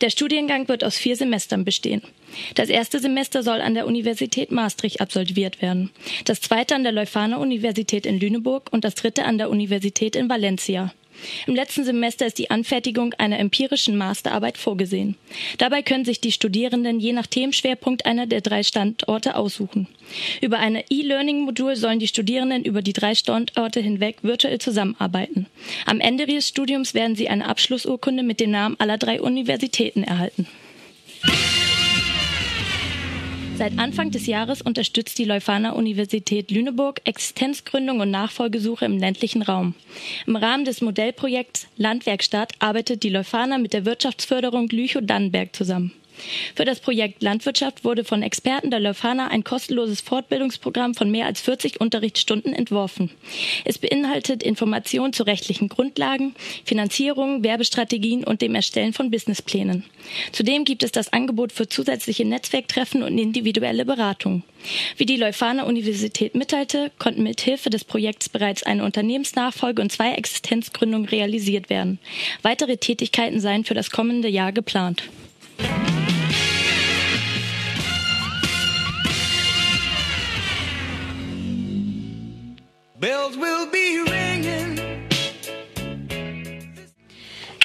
[0.00, 2.02] Der Studiengang wird aus vier Semestern bestehen.
[2.54, 5.90] Das erste Semester soll an der Universität Maastricht absolviert werden,
[6.24, 10.28] das zweite an der Leuphana Universität in Lüneburg und das dritte an der Universität in
[10.28, 10.92] Valencia.
[11.46, 15.16] Im letzten Semester ist die Anfertigung einer empirischen Masterarbeit vorgesehen.
[15.58, 19.88] Dabei können sich die Studierenden je nach Themenschwerpunkt einer der drei Standorte aussuchen.
[20.40, 25.46] Über eine E-Learning-Modul sollen die Studierenden über die drei Standorte hinweg virtuell zusammenarbeiten.
[25.84, 30.46] Am Ende ihres Studiums werden sie eine Abschlussurkunde mit den Namen aller drei Universitäten erhalten.
[33.58, 39.74] Seit Anfang des Jahres unterstützt die Leuphana Universität Lüneburg Existenzgründung und Nachfolgesuche im ländlichen Raum.
[40.26, 45.92] Im Rahmen des Modellprojekts Landwerkstatt arbeitet die Leuphana mit der Wirtschaftsförderung Lüchow-Dannenberg zusammen.
[46.54, 51.40] Für das Projekt Landwirtschaft wurde von Experten der Leuphana ein kostenloses Fortbildungsprogramm von mehr als
[51.40, 53.10] 40 Unterrichtsstunden entworfen.
[53.64, 59.84] Es beinhaltet Informationen zu rechtlichen Grundlagen, Finanzierung, Werbestrategien und dem Erstellen von Businessplänen.
[60.32, 64.42] Zudem gibt es das Angebot für zusätzliche Netzwerktreffen und individuelle Beratung.
[64.96, 70.12] Wie die Leuphana Universität mitteilte, konnten mit Hilfe des Projekts bereits eine Unternehmensnachfolge und zwei
[70.12, 71.98] Existenzgründungen realisiert werden.
[72.42, 75.02] Weitere Tätigkeiten seien für das kommende Jahr geplant.
[83.00, 84.80] Bells will be ringing.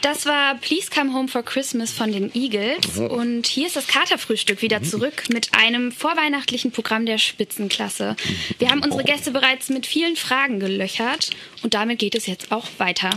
[0.01, 2.97] Das war Please Come Home for Christmas von den Eagles.
[2.97, 8.15] Und hier ist das Katerfrühstück wieder zurück mit einem vorweihnachtlichen Programm der Spitzenklasse.
[8.57, 11.29] Wir haben unsere Gäste bereits mit vielen Fragen gelöchert
[11.61, 13.11] und damit geht es jetzt auch weiter.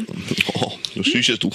[0.54, 1.50] Oh, du süßes du.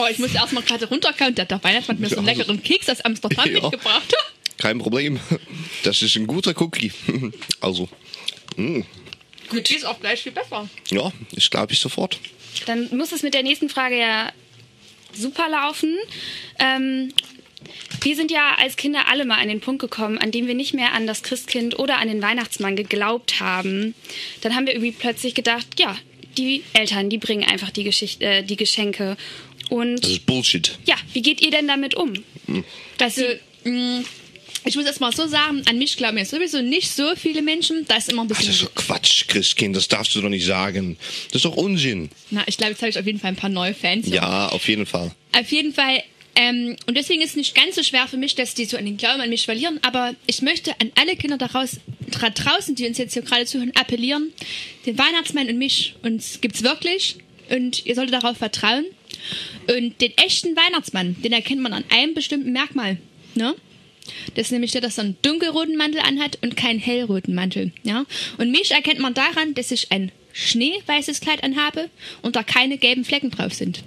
[0.00, 1.34] Oh, ich muss erst mal gerade runterkommen.
[1.34, 3.60] Der, der Weihnachtsmann hat mir so einen leckeren Keks aus Amsterdam Ja.
[3.62, 4.14] mitgebracht.
[4.58, 5.18] Kein Problem.
[5.82, 6.92] Das ist ein guter Cookie.
[7.60, 7.88] Also,
[8.56, 8.80] mm,
[9.48, 10.68] Gut, die ist auch gleich viel besser.
[10.90, 12.18] ja, das glaube ich sofort.
[12.66, 14.32] Dann muss es mit der nächsten Frage ja
[15.14, 15.96] super laufen.
[16.58, 17.12] Ähm,
[18.02, 20.74] wir sind ja als Kinder alle mal an den Punkt gekommen, an dem wir nicht
[20.74, 23.94] mehr an das Christkind oder an den Weihnachtsmann geglaubt haben.
[24.42, 25.96] Dann haben wir irgendwie plötzlich gedacht, ja,
[26.36, 29.16] die Eltern, die bringen einfach die, Geschichte, äh, die Geschenke.
[29.70, 30.78] Und Das ist Bullshit.
[30.86, 32.12] ja, wie geht ihr denn damit um?
[33.00, 33.22] Also,
[33.64, 34.04] mh,
[34.64, 37.84] ich muss erst mal so sagen, an mich glauben jetzt sowieso nicht so viele Menschen.
[37.88, 38.54] Da ist immer ein Das bisschen.
[38.54, 40.96] ist doch Quatsch, Christkind, das darfst du doch nicht sagen.
[41.28, 42.10] Das ist doch Unsinn.
[42.30, 44.06] Na, ich glaube, jetzt habe ich auf jeden Fall ein paar neue Fans.
[44.08, 45.12] Ja, auf jeden Fall.
[45.38, 46.02] Auf jeden Fall.
[46.34, 48.84] Ähm, und deswegen ist es nicht ganz so schwer für mich, dass die so an
[48.84, 49.80] den Glauben an mich verlieren.
[49.82, 51.78] Aber ich möchte an alle Kinder daraus,
[52.10, 54.32] dra draußen, die uns jetzt hier gerade zuhören, appellieren.
[54.86, 57.16] Den Weihnachtsmann und mich, uns gibt's wirklich.
[57.50, 58.84] Und ihr solltet darauf vertrauen.
[59.68, 62.98] Und den echten Weihnachtsmann, den erkennt man an einem bestimmten Merkmal.
[63.34, 63.54] Ne?
[64.34, 67.72] Das ist nämlich der, dass er einen dunkelroten Mantel anhat und keinen hellroten Mantel.
[67.82, 68.04] Ja?
[68.38, 71.90] Und mich erkennt man daran, dass ich ein schneeweißes Kleid anhabe
[72.22, 73.82] und da keine gelben Flecken drauf sind.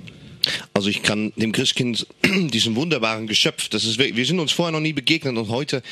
[0.73, 4.79] Also ich kann dem Christkind, diesem wunderbaren Geschöpf, das ist, wir sind uns vorher noch
[4.79, 5.83] nie begegnet und heute,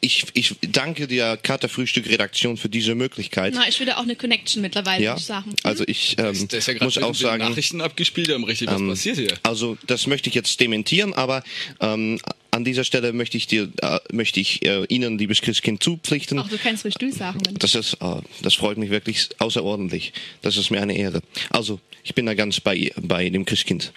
[0.00, 3.54] ich, ich danke der Katerfrühstück-Redaktion für diese Möglichkeit.
[3.56, 5.54] Na, ich würde auch eine Connection mittlerweile, Ja, sagen.
[5.64, 8.80] also ich ähm, Der ist ja gerade muss auch sagen, Nachrichten abgespielt, haben richtig was
[8.80, 9.38] ähm, passiert hier.
[9.42, 11.42] Also das möchte ich jetzt dementieren, aber
[11.80, 12.20] ähm,
[12.58, 16.38] an dieser Stelle möchte ich dir, äh, möchte ich äh, Ihnen, liebes Christkind, zupflichten.
[16.40, 17.38] Auch du kannst ruhig du sagen.
[17.58, 20.12] Das ist, äh, das freut mich wirklich außerordentlich.
[20.42, 21.22] Das ist mir eine Ehre.
[21.50, 23.92] Also ich bin da ganz bei bei dem Christkind.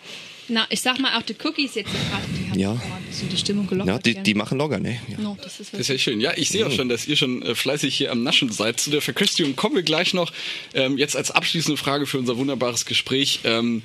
[0.47, 2.73] Na, ich sag mal, auch die Cookies jetzt gerade, die haben Ja.
[2.73, 4.05] mal ein bisschen die Stimmung gelockert.
[4.05, 4.99] Ja, die, die machen locker, ne?
[5.07, 5.17] Ja.
[5.19, 6.19] No, das ist Das ist ja schön.
[6.19, 8.79] Ja, ich sehe auch schon, dass ihr schon äh, fleißig hier am Naschen seid.
[8.79, 10.31] Zu der Verköstigung kommen wir gleich noch.
[10.73, 13.39] Ähm, jetzt als abschließende Frage für unser wunderbares Gespräch.
[13.45, 13.81] Ähm,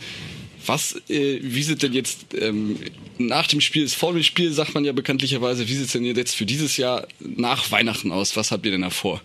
[0.68, 2.78] was, äh, wie sieht denn jetzt ähm,
[3.18, 6.04] nach dem Spiel, ist vor dem Spiel, sagt man ja bekanntlicherweise, wie sieht es denn
[6.04, 8.36] jetzt für dieses Jahr nach Weihnachten aus?
[8.36, 9.20] Was habt ihr denn da vor?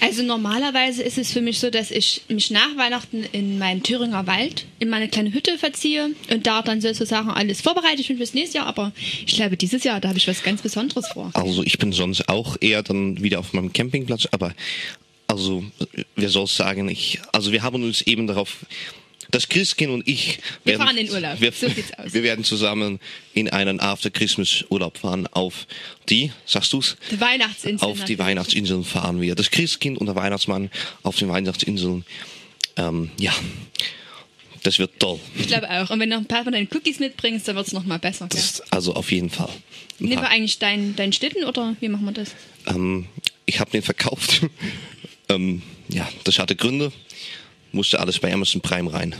[0.00, 4.26] Also normalerweise ist es für mich so, dass ich mich nach Weihnachten in meinen Thüringer
[4.26, 8.58] Wald in meine kleine Hütte verziehe und da dann sozusagen alles vorbereitet bin fürs nächste
[8.58, 8.66] Jahr.
[8.66, 8.92] Aber
[9.26, 11.30] ich glaube, dieses Jahr, da habe ich was ganz Besonderes vor.
[11.34, 14.54] Also ich bin sonst auch eher dann wieder auf meinem Campingplatz, aber
[15.28, 15.62] also
[16.16, 18.64] wer soll sagen, ich, also wir haben uns eben darauf,
[19.30, 21.40] das Christkind und ich Wir fahren in Urlaub.
[21.40, 22.12] Wir, So sieht's aus.
[22.14, 22.98] wir werden zusammen
[23.34, 25.66] in einen After Christmas Urlaub fahren auf
[26.08, 26.96] die, sagst du's?
[27.10, 27.86] Die Weihnachtsinsel.
[27.86, 28.18] Auf die.
[28.18, 29.34] Weihnachtsinseln fahren wir.
[29.34, 30.70] Das Christkind und der Weihnachtsmann
[31.02, 32.04] auf den Weihnachtsinseln.
[32.76, 33.34] Ähm, ja,
[34.62, 35.20] das wird toll.
[35.38, 35.90] Ich glaube auch.
[35.90, 37.98] Und wenn du noch ein paar von deinen Cookies mitbringst, dann wird es noch mal
[37.98, 38.28] besser.
[38.28, 38.40] Gell?
[38.70, 39.48] Also auf jeden Fall.
[40.00, 42.30] Ein Nehmen wir eigentlich deinen dein Schlitten oder wie machen wir das?
[42.66, 43.06] Ähm,
[43.46, 44.42] ich habe den verkauft.
[45.28, 46.92] ähm, ja, das hatte Gründe.
[47.72, 49.14] Musste alles bei Amazon Prime rein.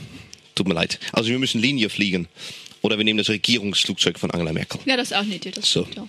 [0.55, 0.99] Tut mir leid.
[1.13, 2.29] Also wir müssen Linie fliegen.
[2.83, 4.81] Oder wir nehmen das Regierungsflugzeug von Angela Merkel.
[4.85, 5.51] Ja, das ist auch eine Idee.
[5.51, 5.83] Das So.
[5.83, 6.09] stimmt, ja.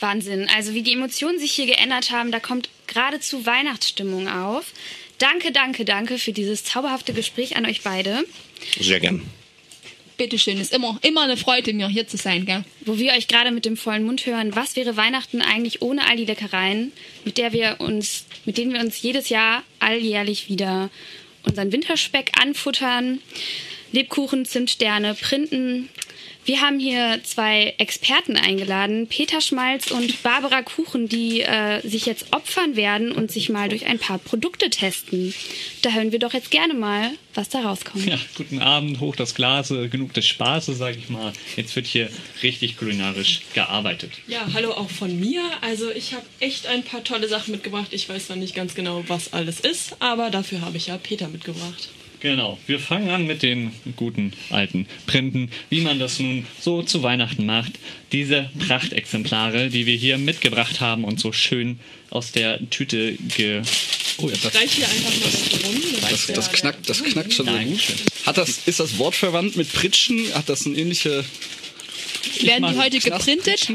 [0.00, 0.48] Wahnsinn.
[0.56, 4.64] Also wie die Emotionen sich hier geändert haben, da kommt geradezu Weihnachtsstimmung auf.
[5.18, 8.24] Danke, danke, danke für dieses zauberhafte Gespräch an euch beide.
[8.80, 9.22] Sehr gern.
[10.20, 12.62] Bitteschön, ist immer, immer eine Freude, mir hier zu sein, gell?
[12.84, 16.18] Wo wir euch gerade mit dem vollen Mund hören, was wäre Weihnachten eigentlich ohne all
[16.18, 16.92] die Leckereien,
[17.24, 20.90] mit der wir uns, mit denen wir uns jedes Jahr alljährlich wieder
[21.44, 23.20] unseren Winterspeck anfuttern,
[23.92, 25.88] Lebkuchen, Zimtsterne, Printen.
[26.44, 32.32] Wir haben hier zwei Experten eingeladen, Peter Schmalz und Barbara Kuchen, die äh, sich jetzt
[32.32, 35.34] opfern werden und sich mal durch ein paar Produkte testen.
[35.82, 38.06] Da hören wir doch jetzt gerne mal, was da rauskommt.
[38.06, 41.32] Ja, guten Abend, hoch das Glas, äh, genug des Spaßes, sag ich mal.
[41.56, 42.08] Jetzt wird hier
[42.42, 44.12] richtig kulinarisch gearbeitet.
[44.26, 45.42] Ja, hallo auch von mir.
[45.60, 47.88] Also ich habe echt ein paar tolle Sachen mitgebracht.
[47.90, 51.28] Ich weiß noch nicht ganz genau, was alles ist, aber dafür habe ich ja Peter
[51.28, 51.90] mitgebracht.
[52.20, 57.02] Genau, wir fangen an mit den guten alten Printen, wie man das nun so zu
[57.02, 57.72] Weihnachten macht.
[58.12, 61.80] Diese Prachtexemplare, die wir hier mitgebracht haben und so schön
[62.10, 63.62] aus der Tüte ge...
[64.18, 65.82] Oh, ja, das, Reich hier einfach was rum.
[66.10, 67.80] das, das, knackt, das knackt schon sehr gut.
[68.26, 70.34] Hat das, ist das Wort verwandt mit Pritschen?
[70.34, 71.24] Hat das eine ähnliche...
[72.42, 73.72] Werden die heute geprintet?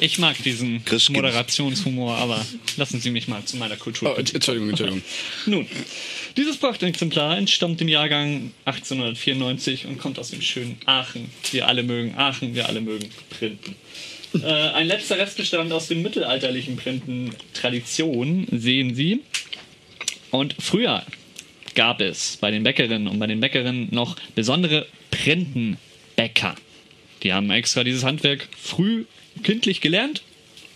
[0.00, 2.44] Ich mag diesen Moderationshumor, aber
[2.78, 4.14] lassen Sie mich mal zu meiner Kultur.
[4.16, 5.02] Oh, Entschuldigung, Entschuldigung.
[5.46, 5.66] Nun,
[6.36, 11.30] dieses Prachtexemplar entstammt dem Jahrgang 1894 und kommt aus dem schönen Aachen.
[11.52, 13.76] Wir alle mögen Aachen, wir alle mögen Printen.
[14.34, 19.20] Äh, ein letzter Restbestand aus den mittelalterlichen Printen-Traditionen sehen Sie.
[20.30, 21.04] Und früher
[21.74, 26.56] gab es bei den Bäckerinnen und bei den Bäckerinnen noch besondere Printenbäcker.
[27.22, 29.04] Die haben extra dieses Handwerk früh
[29.42, 30.22] kindlich gelernt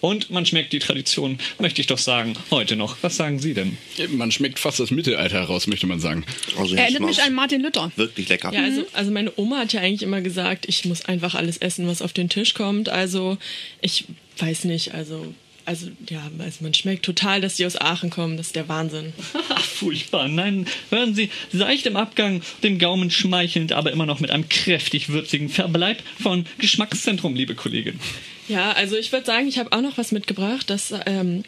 [0.00, 2.96] und man schmeckt die Tradition, möchte ich doch sagen, heute noch.
[3.02, 3.76] Was sagen Sie denn?
[4.11, 6.24] Man schmeckt fast das Mittelalter heraus, möchte man sagen.
[6.56, 7.90] Also Erinnert mich an Martin Luther.
[7.96, 8.52] Wirklich lecker.
[8.52, 11.87] Ja, also, also meine Oma hat ja eigentlich immer gesagt, ich muss einfach alles essen,
[11.87, 12.88] was auf den Tisch kommt.
[12.88, 13.38] Also
[13.80, 14.04] ich
[14.38, 15.34] weiß nicht, also
[15.68, 18.38] also ja, also man schmeckt total, dass die aus Aachen kommen.
[18.38, 19.12] Das ist der Wahnsinn.
[19.61, 20.26] Furchtbar.
[20.26, 25.11] Nein, hören Sie, seicht im Abgang, den Gaumen schmeichelnd, aber immer noch mit einem kräftig
[25.11, 28.00] würzigen Verbleib von Geschmackszentrum, liebe Kollegin.
[28.48, 30.70] Ja, also ich würde sagen, ich habe auch noch was mitgebracht.
[30.70, 31.44] Das, ähm,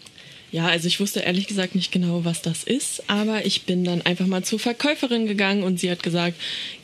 [0.53, 4.03] ja, also ich wusste ehrlich gesagt nicht genau, was das ist, aber ich bin dann
[4.03, 6.37] einfach mal zur Verkäuferin gegangen und sie hat gesagt,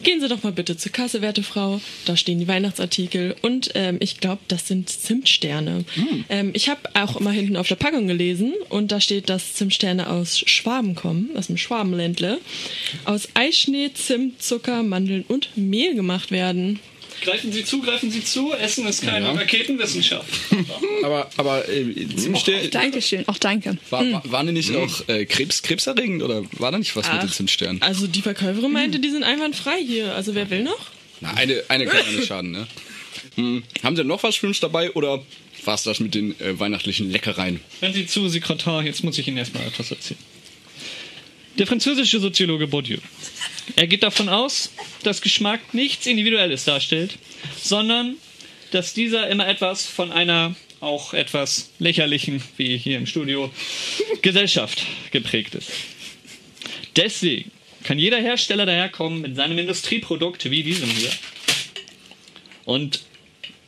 [0.04, 1.80] gehen Sie doch mal bitte zur Kasse, werte Frau.
[2.04, 5.84] Da stehen die Weihnachtsartikel und ähm, ich glaube, das sind Zimtsterne.
[6.28, 10.10] Ähm, ich habe auch immer hinten auf der Packung gelesen und da steht, dass Zimtsterne
[10.10, 12.38] aus Schwaben kommen, aus dem Schwabenländle,
[13.04, 16.78] aus Eischnee, Zimt, Zucker, Mandeln und Mehl gemacht werden.
[17.22, 18.52] Greifen Sie zu, greifen Sie zu.
[18.52, 19.32] Essen ist keine Ja.
[19.32, 20.28] Raketenwissenschaft.
[21.02, 23.76] Aber, aber äh, Zimtsterne, Dankeschön, auch danke.
[23.90, 27.22] war, war, waren die nicht auch äh, Krebs, krebserregend oder war da nicht was mit
[27.22, 27.82] den Ach, Zimtsternen?
[27.82, 30.14] Also die Verkäuferin meinte, die sind einwandfrei hier.
[30.14, 30.78] Also wer will noch?
[31.20, 32.66] Na, eine, eine kann ja nicht schaden, ne?
[33.36, 33.62] Hm.
[33.82, 35.22] Haben Sie noch was für uns dabei oder
[35.64, 37.60] war es das mit den äh, weihnachtlichen Leckereien?
[37.80, 40.18] Hören Sie zu, Sekretär, jetzt muss ich Ihnen erstmal etwas erzählen.
[41.58, 42.98] Der französische Soziologe Bourdieu.
[43.76, 47.16] Er geht davon aus, dass Geschmack nichts Individuelles darstellt,
[47.58, 48.16] sondern
[48.72, 53.50] dass dieser immer etwas von einer auch etwas lächerlichen, wie hier im Studio,
[54.20, 55.70] Gesellschaft geprägt ist.
[56.94, 57.50] Deswegen
[57.84, 61.10] kann jeder Hersteller daherkommen mit seinem Industrieprodukt wie diesem hier
[62.66, 63.00] und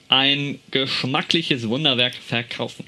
[0.09, 2.85] ein geschmackliches Wunderwerk verkaufen.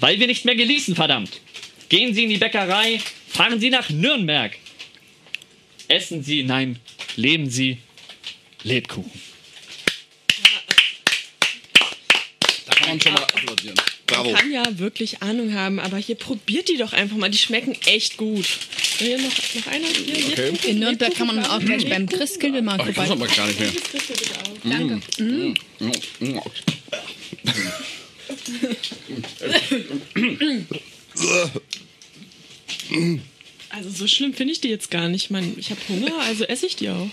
[0.00, 1.40] Weil wir nicht mehr genießen, verdammt.
[1.88, 4.52] Gehen Sie in die Bäckerei, fahren Sie nach Nürnberg.
[5.88, 6.78] Essen Sie, nein,
[7.16, 7.78] leben Sie
[8.62, 9.10] Lebkuchen.
[12.66, 13.76] Da kann man schon mal applaudieren.
[14.10, 17.30] Man kann ja wirklich Ahnung haben, aber hier probiert die doch einfach mal.
[17.30, 18.46] Die schmecken echt gut.
[18.98, 19.86] Hier noch, noch einer.
[19.86, 20.70] Hier, hier, Okay.
[20.70, 22.08] In Nürnberg kann man auch gleich beim.
[22.08, 23.72] Christkindlmarkt Ach, ich weiß aber gar nicht mehr.
[24.64, 25.00] Danke.
[25.18, 25.54] Mm.
[26.20, 26.40] Mm.
[33.70, 35.30] Also so schlimm finde ich die jetzt gar nicht.
[35.30, 37.08] Man, ich habe Hunger, also esse ich die auch.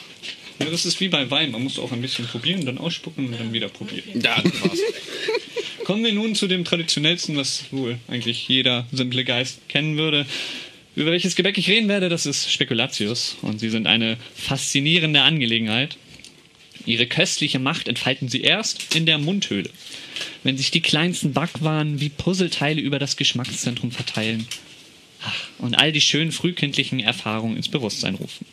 [0.59, 1.51] Ja, das ist wie bei Wein.
[1.51, 4.21] Man muss auch ein bisschen probieren, dann ausspucken und dann wieder probieren.
[4.21, 4.79] Ja, das war's.
[5.83, 10.25] Kommen wir nun zu dem traditionellsten, was wohl eigentlich jeder simple Geist kennen würde.
[10.95, 13.35] Über welches Gebäck ich reden werde, das ist Spekulatius.
[13.41, 15.97] Und sie sind eine faszinierende Angelegenheit.
[16.85, 19.69] Ihre köstliche Macht entfalten sie erst in der Mundhöhle,
[20.43, 24.47] wenn sich die kleinsten Backwaren wie Puzzleteile über das Geschmackszentrum verteilen
[25.59, 28.45] und all die schönen frühkindlichen Erfahrungen ins Bewusstsein rufen.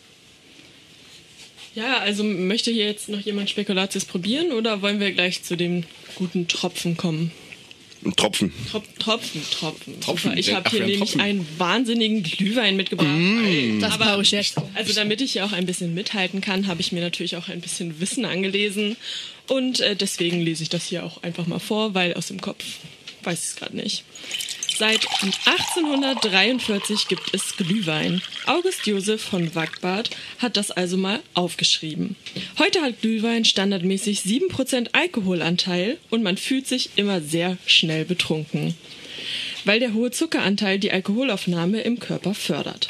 [1.74, 5.85] Ja, also möchte hier jetzt noch jemand Spekulatius probieren oder wollen wir gleich zu dem
[6.16, 7.30] guten Tropfen kommen?
[8.04, 8.50] Ein Tropfen.
[8.70, 10.00] Trop Tropfen, Tropfen.
[10.00, 10.38] Tropfen, Super.
[10.38, 11.20] Ich habe hier nämlich Tropfen.
[11.20, 13.09] einen wahnsinnigen Glühwein mitgebracht.
[13.14, 13.78] Mm.
[13.80, 14.56] Das Aber- brauche ich jetzt.
[14.74, 17.61] Also damit ich hier auch ein bisschen mithalten kann, habe ich mir natürlich auch ein
[17.61, 18.96] bisschen Wissen angelesen.
[19.48, 22.64] Und äh, deswegen lese ich das hier auch einfach mal vor, weil aus dem Kopf
[23.22, 24.04] weiß ich es gerade nicht.
[24.80, 25.06] Seit
[25.44, 28.22] 1843 gibt es Glühwein.
[28.46, 32.16] August Josef von Wackbart hat das also mal aufgeschrieben.
[32.58, 38.74] Heute hat Glühwein standardmäßig 7% Alkoholanteil und man fühlt sich immer sehr schnell betrunken,
[39.66, 42.88] weil der hohe Zuckeranteil die Alkoholaufnahme im Körper fördert.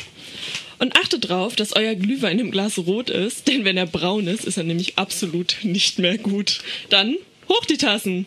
[0.78, 4.44] Und achtet drauf, dass euer Glühwein im Glas rot ist, denn wenn er braun ist,
[4.44, 6.60] ist er nämlich absolut nicht mehr gut.
[6.88, 7.16] Dann
[7.48, 8.26] hoch die Tassen!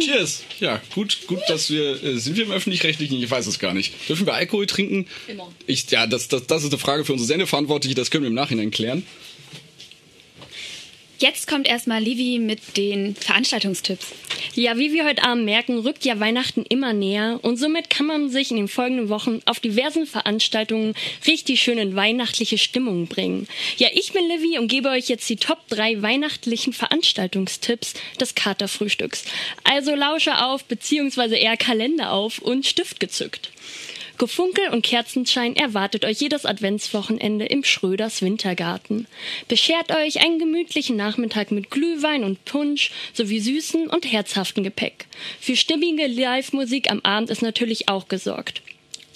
[0.00, 0.44] Cheers.
[0.60, 3.22] Ja, gut, gut, dass wir äh, sind wir im öffentlich-rechtlichen.
[3.22, 3.92] Ich weiß es gar nicht.
[4.08, 5.06] Dürfen wir Alkohol trinken?
[5.28, 5.52] Immer.
[5.66, 7.94] Ich, ja, das, das, das ist eine Frage für unsere Sendeverantwortliche.
[7.94, 9.04] Das können wir im Nachhinein klären.
[11.18, 14.12] Jetzt kommt erstmal Livi mit den Veranstaltungstipps.
[14.54, 18.28] Ja, wie wir heute Abend merken, rückt ja Weihnachten immer näher und somit kann man
[18.28, 20.94] sich in den folgenden Wochen auf diversen Veranstaltungen
[21.26, 23.48] richtig schön in weihnachtliche Stimmung bringen.
[23.78, 29.24] Ja, ich bin Livy und gebe euch jetzt die Top 3 weihnachtlichen Veranstaltungstipps des Katerfrühstücks.
[29.64, 33.50] Also lausche auf, beziehungsweise eher Kalender auf und Stift gezückt.
[34.18, 39.06] Gefunkel und Kerzenschein erwartet euch jedes Adventswochenende im Schröders Wintergarten.
[39.46, 45.06] Beschert euch einen gemütlichen Nachmittag mit Glühwein und Punsch sowie süßen und herzhaften Gepäck.
[45.38, 48.62] Für stimmige Live-Musik am Abend ist natürlich auch gesorgt.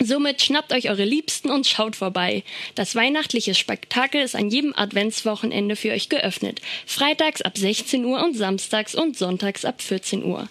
[0.02, 2.42] Somit schnappt euch eure Liebsten und schaut vorbei.
[2.74, 6.62] Das weihnachtliche Spektakel ist an jedem Adventswochenende für euch geöffnet.
[6.86, 10.48] Freitags ab 16 Uhr und samstags und sonntags ab 14 Uhr.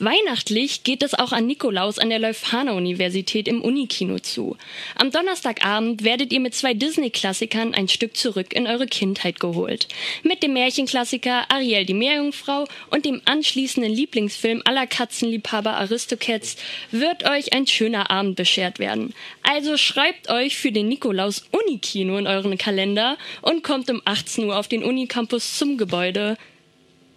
[0.00, 4.56] Weihnachtlich geht es auch an Nikolaus an der Leuphana Universität im Unikino zu.
[4.96, 9.86] Am Donnerstagabend werdet ihr mit zwei Disney-Klassikern ein Stück zurück in eure Kindheit geholt.
[10.22, 16.56] Mit dem Märchenklassiker Ariel die Meerjungfrau und dem anschließenden Lieblingsfilm aller Katzenliebhaber Aristocats
[16.90, 19.14] wird euch ein schöner Abend beschert werden werden.
[19.42, 24.58] Also schreibt euch für den Nikolaus Unikino in euren Kalender und kommt um 18 Uhr
[24.58, 26.36] auf den Unicampus zum Gebäude,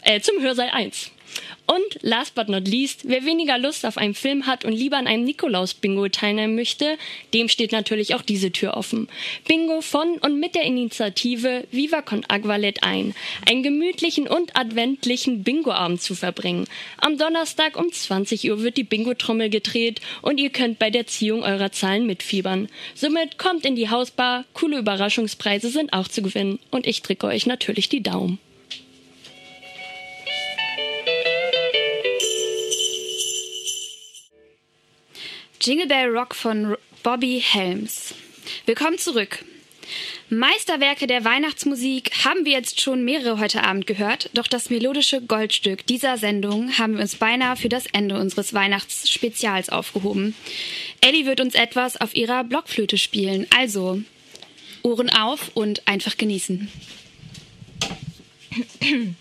[0.03, 1.11] äh, zum Hörsaal 1.
[1.65, 5.07] Und last but not least, wer weniger Lust auf einen Film hat und lieber an
[5.07, 6.97] einem Nikolaus-Bingo teilnehmen möchte,
[7.33, 9.07] dem steht natürlich auch diese Tür offen.
[9.47, 13.13] Bingo von und mit der Initiative Viva con Agvalet ein,
[13.47, 16.65] einen gemütlichen und adventlichen Bingo-Abend zu verbringen.
[16.97, 21.43] Am Donnerstag um 20 Uhr wird die Bingo-Trommel gedreht und ihr könnt bei der Ziehung
[21.43, 22.67] eurer Zahlen mitfiebern.
[22.95, 27.45] Somit kommt in die Hausbar, coole Überraschungspreise sind auch zu gewinnen und ich drücke euch
[27.45, 28.39] natürlich die Daumen.
[35.63, 38.15] Jingle Bell Rock von Bobby Helms.
[38.65, 39.45] Willkommen zurück.
[40.29, 45.85] Meisterwerke der Weihnachtsmusik haben wir jetzt schon mehrere heute Abend gehört, doch das melodische Goldstück
[45.85, 50.33] dieser Sendung haben wir uns beinahe für das Ende unseres Weihnachtsspezials aufgehoben.
[50.99, 54.01] Ellie wird uns etwas auf ihrer Blockflöte spielen, also
[54.81, 56.71] Ohren auf und einfach genießen.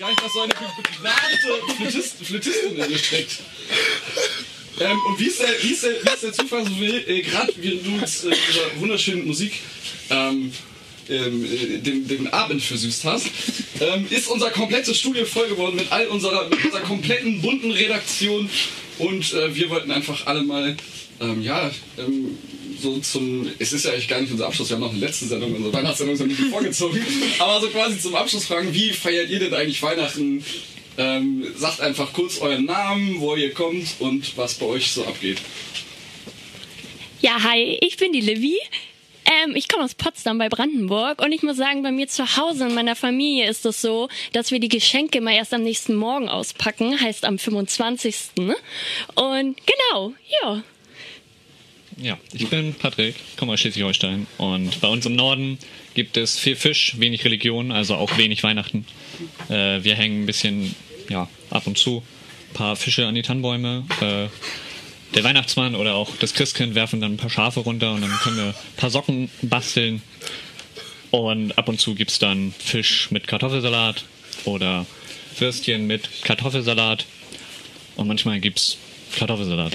[0.00, 3.38] gar nicht, dass so eine begnadete Flötist, Flötistin in dir steckt.
[4.80, 7.20] Ähm, und wie ist, der, wie, ist der, wie ist der Zufall so will, äh,
[7.20, 9.52] gerade wie du mit äh, dieser wunderschönen Musik
[10.08, 10.52] ähm,
[11.10, 13.26] ähm, äh, den, den Abend versüßt hast,
[13.80, 18.48] ähm, ist unser komplettes Studio voll geworden mit all unserer, mit unserer kompletten bunten Redaktion
[18.96, 20.78] und äh, wir wollten einfach alle mal,
[21.20, 22.38] ähm, ja, ähm,
[22.80, 25.26] so zum, es ist ja eigentlich gar nicht unser Abschluss, wir haben noch eine letzte
[25.26, 27.04] Sendung, unsere Weihnachtssendung ist noch nicht vorgezogen,
[27.38, 30.44] aber so quasi zum Abschluss fragen, wie feiert ihr denn eigentlich Weihnachten?
[30.98, 35.38] Ähm, sagt einfach kurz euren Namen, wo ihr kommt und was bei euch so abgeht.
[37.20, 38.58] Ja, hi, ich bin die Livy.
[39.24, 42.66] Ähm, ich komme aus Potsdam bei Brandenburg und ich muss sagen, bei mir zu Hause
[42.66, 46.28] in meiner Familie ist es so, dass wir die Geschenke immer erst am nächsten Morgen
[46.28, 48.16] auspacken, heißt am 25.
[49.14, 50.62] Und genau, ja.
[52.02, 55.58] Ja, ich bin Patrick, komme aus Schleswig-Holstein und bei uns im Norden
[55.92, 58.86] gibt es viel Fisch, wenig Religion, also auch wenig Weihnachten.
[59.50, 60.74] Äh, wir hängen ein bisschen,
[61.10, 62.02] ja, ab und zu
[62.50, 63.84] ein paar Fische an die Tannenbäume.
[64.00, 64.28] Äh,
[65.14, 68.36] der Weihnachtsmann oder auch das Christkind werfen dann ein paar Schafe runter und dann können
[68.36, 70.00] wir ein paar Socken basteln.
[71.10, 74.04] Und ab und zu gibt es dann Fisch mit Kartoffelsalat
[74.44, 74.86] oder
[75.38, 77.04] Würstchen mit Kartoffelsalat.
[77.96, 78.78] Und manchmal gibt es
[79.16, 79.74] Kartoffelsalat.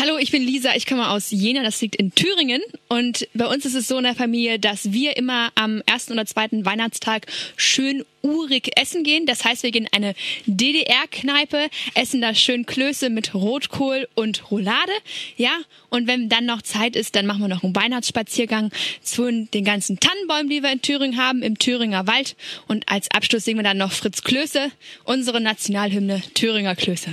[0.00, 2.60] Hallo, ich bin Lisa, ich komme aus Jena, das liegt in Thüringen.
[2.88, 6.26] Und bei uns ist es so in der Familie, dass wir immer am ersten oder
[6.26, 7.26] zweiten Weihnachtstag
[7.56, 9.24] schön urig essen gehen.
[9.24, 10.14] Das heißt, wir gehen in eine
[10.46, 14.92] DDR-Kneipe, essen da schön Klöße mit Rotkohl und Roulade.
[15.36, 15.56] Ja,
[15.90, 20.00] und wenn dann noch Zeit ist, dann machen wir noch einen Weihnachtsspaziergang zu den ganzen
[20.00, 22.34] Tannenbäumen, die wir in Thüringen haben, im Thüringer Wald.
[22.66, 24.72] Und als Abschluss singen wir dann noch Fritz Klöße,
[25.04, 27.10] unsere Nationalhymne Thüringer Klöße.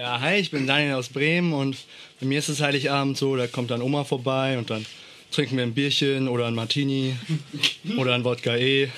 [0.00, 1.76] Ja, hi, ich bin Daniel aus Bremen und
[2.20, 4.86] bei mir ist es Heiligabend so, da kommt dann Oma vorbei und dann
[5.30, 7.16] trinken wir ein Bierchen oder ein Martini
[7.98, 8.88] oder ein Wodka E.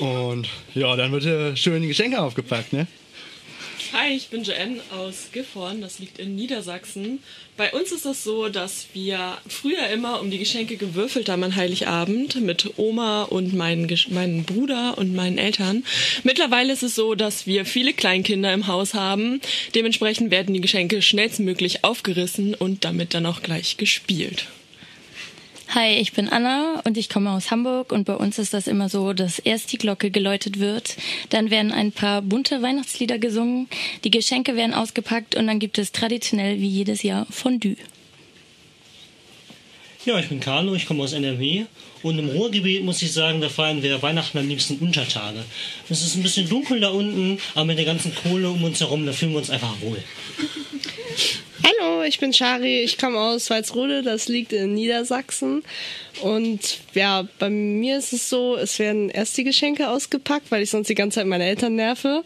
[0.00, 2.88] Und ja, dann wird äh, schön Geschenke aufgepackt, ne?
[3.94, 7.20] Hi, ich bin Joanne aus Gifhorn, das liegt in Niedersachsen.
[7.56, 11.56] Bei uns ist es so, dass wir früher immer um die Geschenke gewürfelt haben an
[11.56, 15.84] Heiligabend mit Oma und meinen, meinen Bruder und meinen Eltern.
[16.22, 19.40] Mittlerweile ist es so, dass wir viele Kleinkinder im Haus haben.
[19.74, 24.48] Dementsprechend werden die Geschenke schnellstmöglich aufgerissen und damit dann auch gleich gespielt.
[25.74, 28.88] Hi, ich bin Anna und ich komme aus Hamburg und bei uns ist das immer
[28.88, 30.96] so, dass erst die Glocke geläutet wird,
[31.28, 33.68] dann werden ein paar bunte Weihnachtslieder gesungen,
[34.02, 37.76] die Geschenke werden ausgepackt und dann gibt es traditionell wie jedes Jahr Fondue.
[40.08, 41.66] Ja, ich bin Carlo, ich komme aus NRW
[42.02, 45.44] und im Ruhrgebiet muss ich sagen, da feiern wir Weihnachten am liebsten Untertage.
[45.90, 49.04] Es ist ein bisschen dunkel da unten, aber mit der ganzen Kohle um uns herum,
[49.04, 49.98] da fühlen wir uns einfach wohl.
[51.62, 55.62] Hallo, ich bin Shari, ich komme aus Walsrode, das liegt in Niedersachsen.
[56.22, 60.70] Und ja, bei mir ist es so, es werden erst die Geschenke ausgepackt, weil ich
[60.70, 62.24] sonst die ganze Zeit meine Eltern nerve.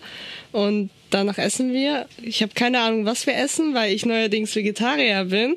[0.53, 2.07] Und danach essen wir.
[2.23, 5.57] Ich habe keine Ahnung, was wir essen, weil ich neuerdings Vegetarier bin.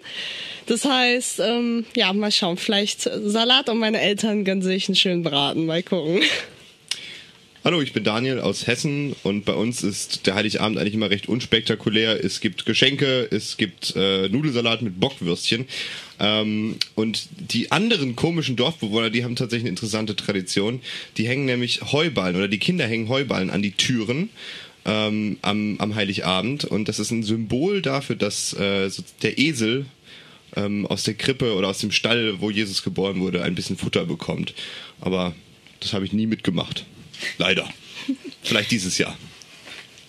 [0.68, 5.24] Das heißt, ähm, ja, mal schauen, vielleicht Salat und meine Eltern gönnen sich einen schönen
[5.24, 5.66] Braten.
[5.66, 6.22] Mal gucken.
[7.66, 11.28] Hallo, ich bin Daniel aus Hessen und bei uns ist der Heiligabend eigentlich immer recht
[11.28, 12.24] unspektakulär.
[12.24, 15.66] Es gibt Geschenke, es gibt äh, Nudelsalat mit Bockwürstchen.
[16.20, 20.80] Ähm, und die anderen komischen Dorfbewohner, die haben tatsächlich eine interessante Tradition.
[21.18, 24.30] Die hängen nämlich Heuballen oder die Kinder hängen Heuballen an die Türen.
[24.88, 28.91] Ähm, am, am Heiligabend und das ist ein Symbol dafür, dass äh,
[29.23, 29.88] der Esel
[30.55, 34.05] ähm, aus der Krippe oder aus dem Stall, wo Jesus geboren wurde, ein bisschen Futter
[34.05, 34.53] bekommt.
[35.01, 35.33] Aber
[35.79, 36.86] das habe ich nie mitgemacht.
[37.38, 37.67] Leider.
[38.43, 39.17] Vielleicht dieses Jahr.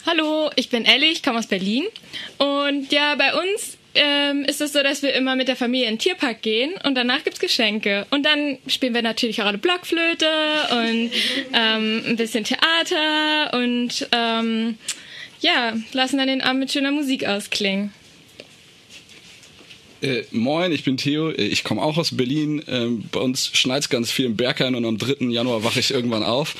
[0.06, 1.84] Hallo, ich bin Ellie, ich komme aus Berlin.
[2.38, 5.94] Und ja, bei uns ähm, ist es so, dass wir immer mit der Familie in
[5.94, 8.06] den Tierpark gehen und danach gibt es Geschenke.
[8.10, 10.26] Und dann spielen wir natürlich auch alle Blockflöte
[10.70, 11.10] und
[11.52, 14.78] ähm, ein bisschen Theater und ähm,
[15.40, 17.92] ja, lassen dann den Abend mit schöner Musik ausklingen.
[20.02, 22.62] Äh, moin, ich bin Theo, äh, ich komme auch aus Berlin.
[22.68, 25.26] Ähm, bei uns schneit es ganz viel im Berghain und am 3.
[25.30, 26.54] Januar wache ich irgendwann auf.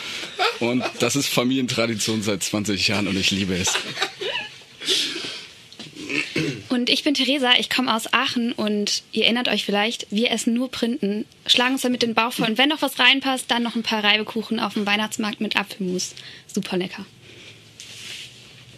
[0.61, 3.75] Und das ist Familientradition seit 20 Jahren und ich liebe es.
[6.69, 10.55] Und ich bin Theresa, ich komme aus Aachen und ihr erinnert euch vielleicht, wir essen
[10.55, 13.77] nur Printen, schlagen uns damit den Bauch voll und wenn noch was reinpasst, dann noch
[13.77, 16.15] ein paar Reibekuchen auf dem Weihnachtsmarkt mit Apfelmus.
[16.47, 17.07] Super lecker.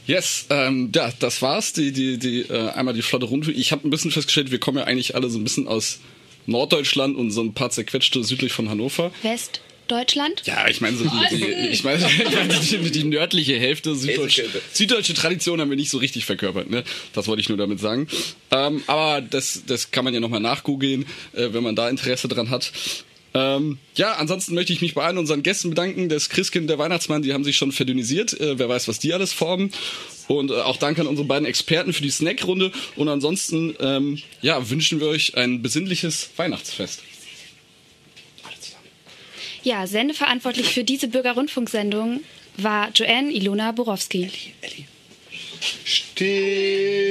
[0.06, 1.74] Yes, ähm, ja, das war's.
[1.74, 3.52] Die, die, die, äh, einmal die flotte Runde.
[3.52, 6.00] Ich habe ein bisschen festgestellt, wir kommen ja eigentlich alle so ein bisschen aus
[6.46, 9.12] Norddeutschland und so ein paar zerquetschte südlich von Hannover.
[9.88, 10.42] Westdeutschland?
[10.44, 11.98] Ja, ich meine so die, die, ich meine,
[12.70, 16.68] die, die nördliche Hälfte süddeutsche, süddeutsche Tradition haben wir nicht so richtig verkörpert.
[16.68, 16.84] Ne?
[17.14, 18.06] Das wollte ich nur damit sagen.
[18.50, 22.50] Ähm, aber das, das kann man ja nochmal nachgoogeln, äh, wenn man da Interesse dran
[22.50, 22.70] hat.
[23.34, 26.08] Ähm, ja, ansonsten möchte ich mich bei allen unseren Gästen bedanken.
[26.08, 28.38] Das Christkind, der Weihnachtsmann, die haben sich schon verdünnisiert.
[28.38, 29.70] Äh, wer weiß, was die alles formen.
[30.28, 32.72] Und äh, auch danke an unsere beiden Experten für die Snackrunde.
[32.96, 37.02] Und ansonsten, ähm, ja, wünschen wir euch ein besinnliches Weihnachtsfest.
[39.62, 42.20] Ja, sendeverantwortlich für diese Bürgerrundfunksendung
[42.56, 44.24] war Joanne Ilona Borowski.
[44.24, 44.86] Elli, Elli.
[45.84, 47.02] Stille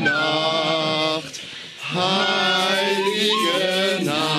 [0.00, 1.40] Nacht,
[1.92, 3.24] heilige
[4.04, 4.33] Nacht.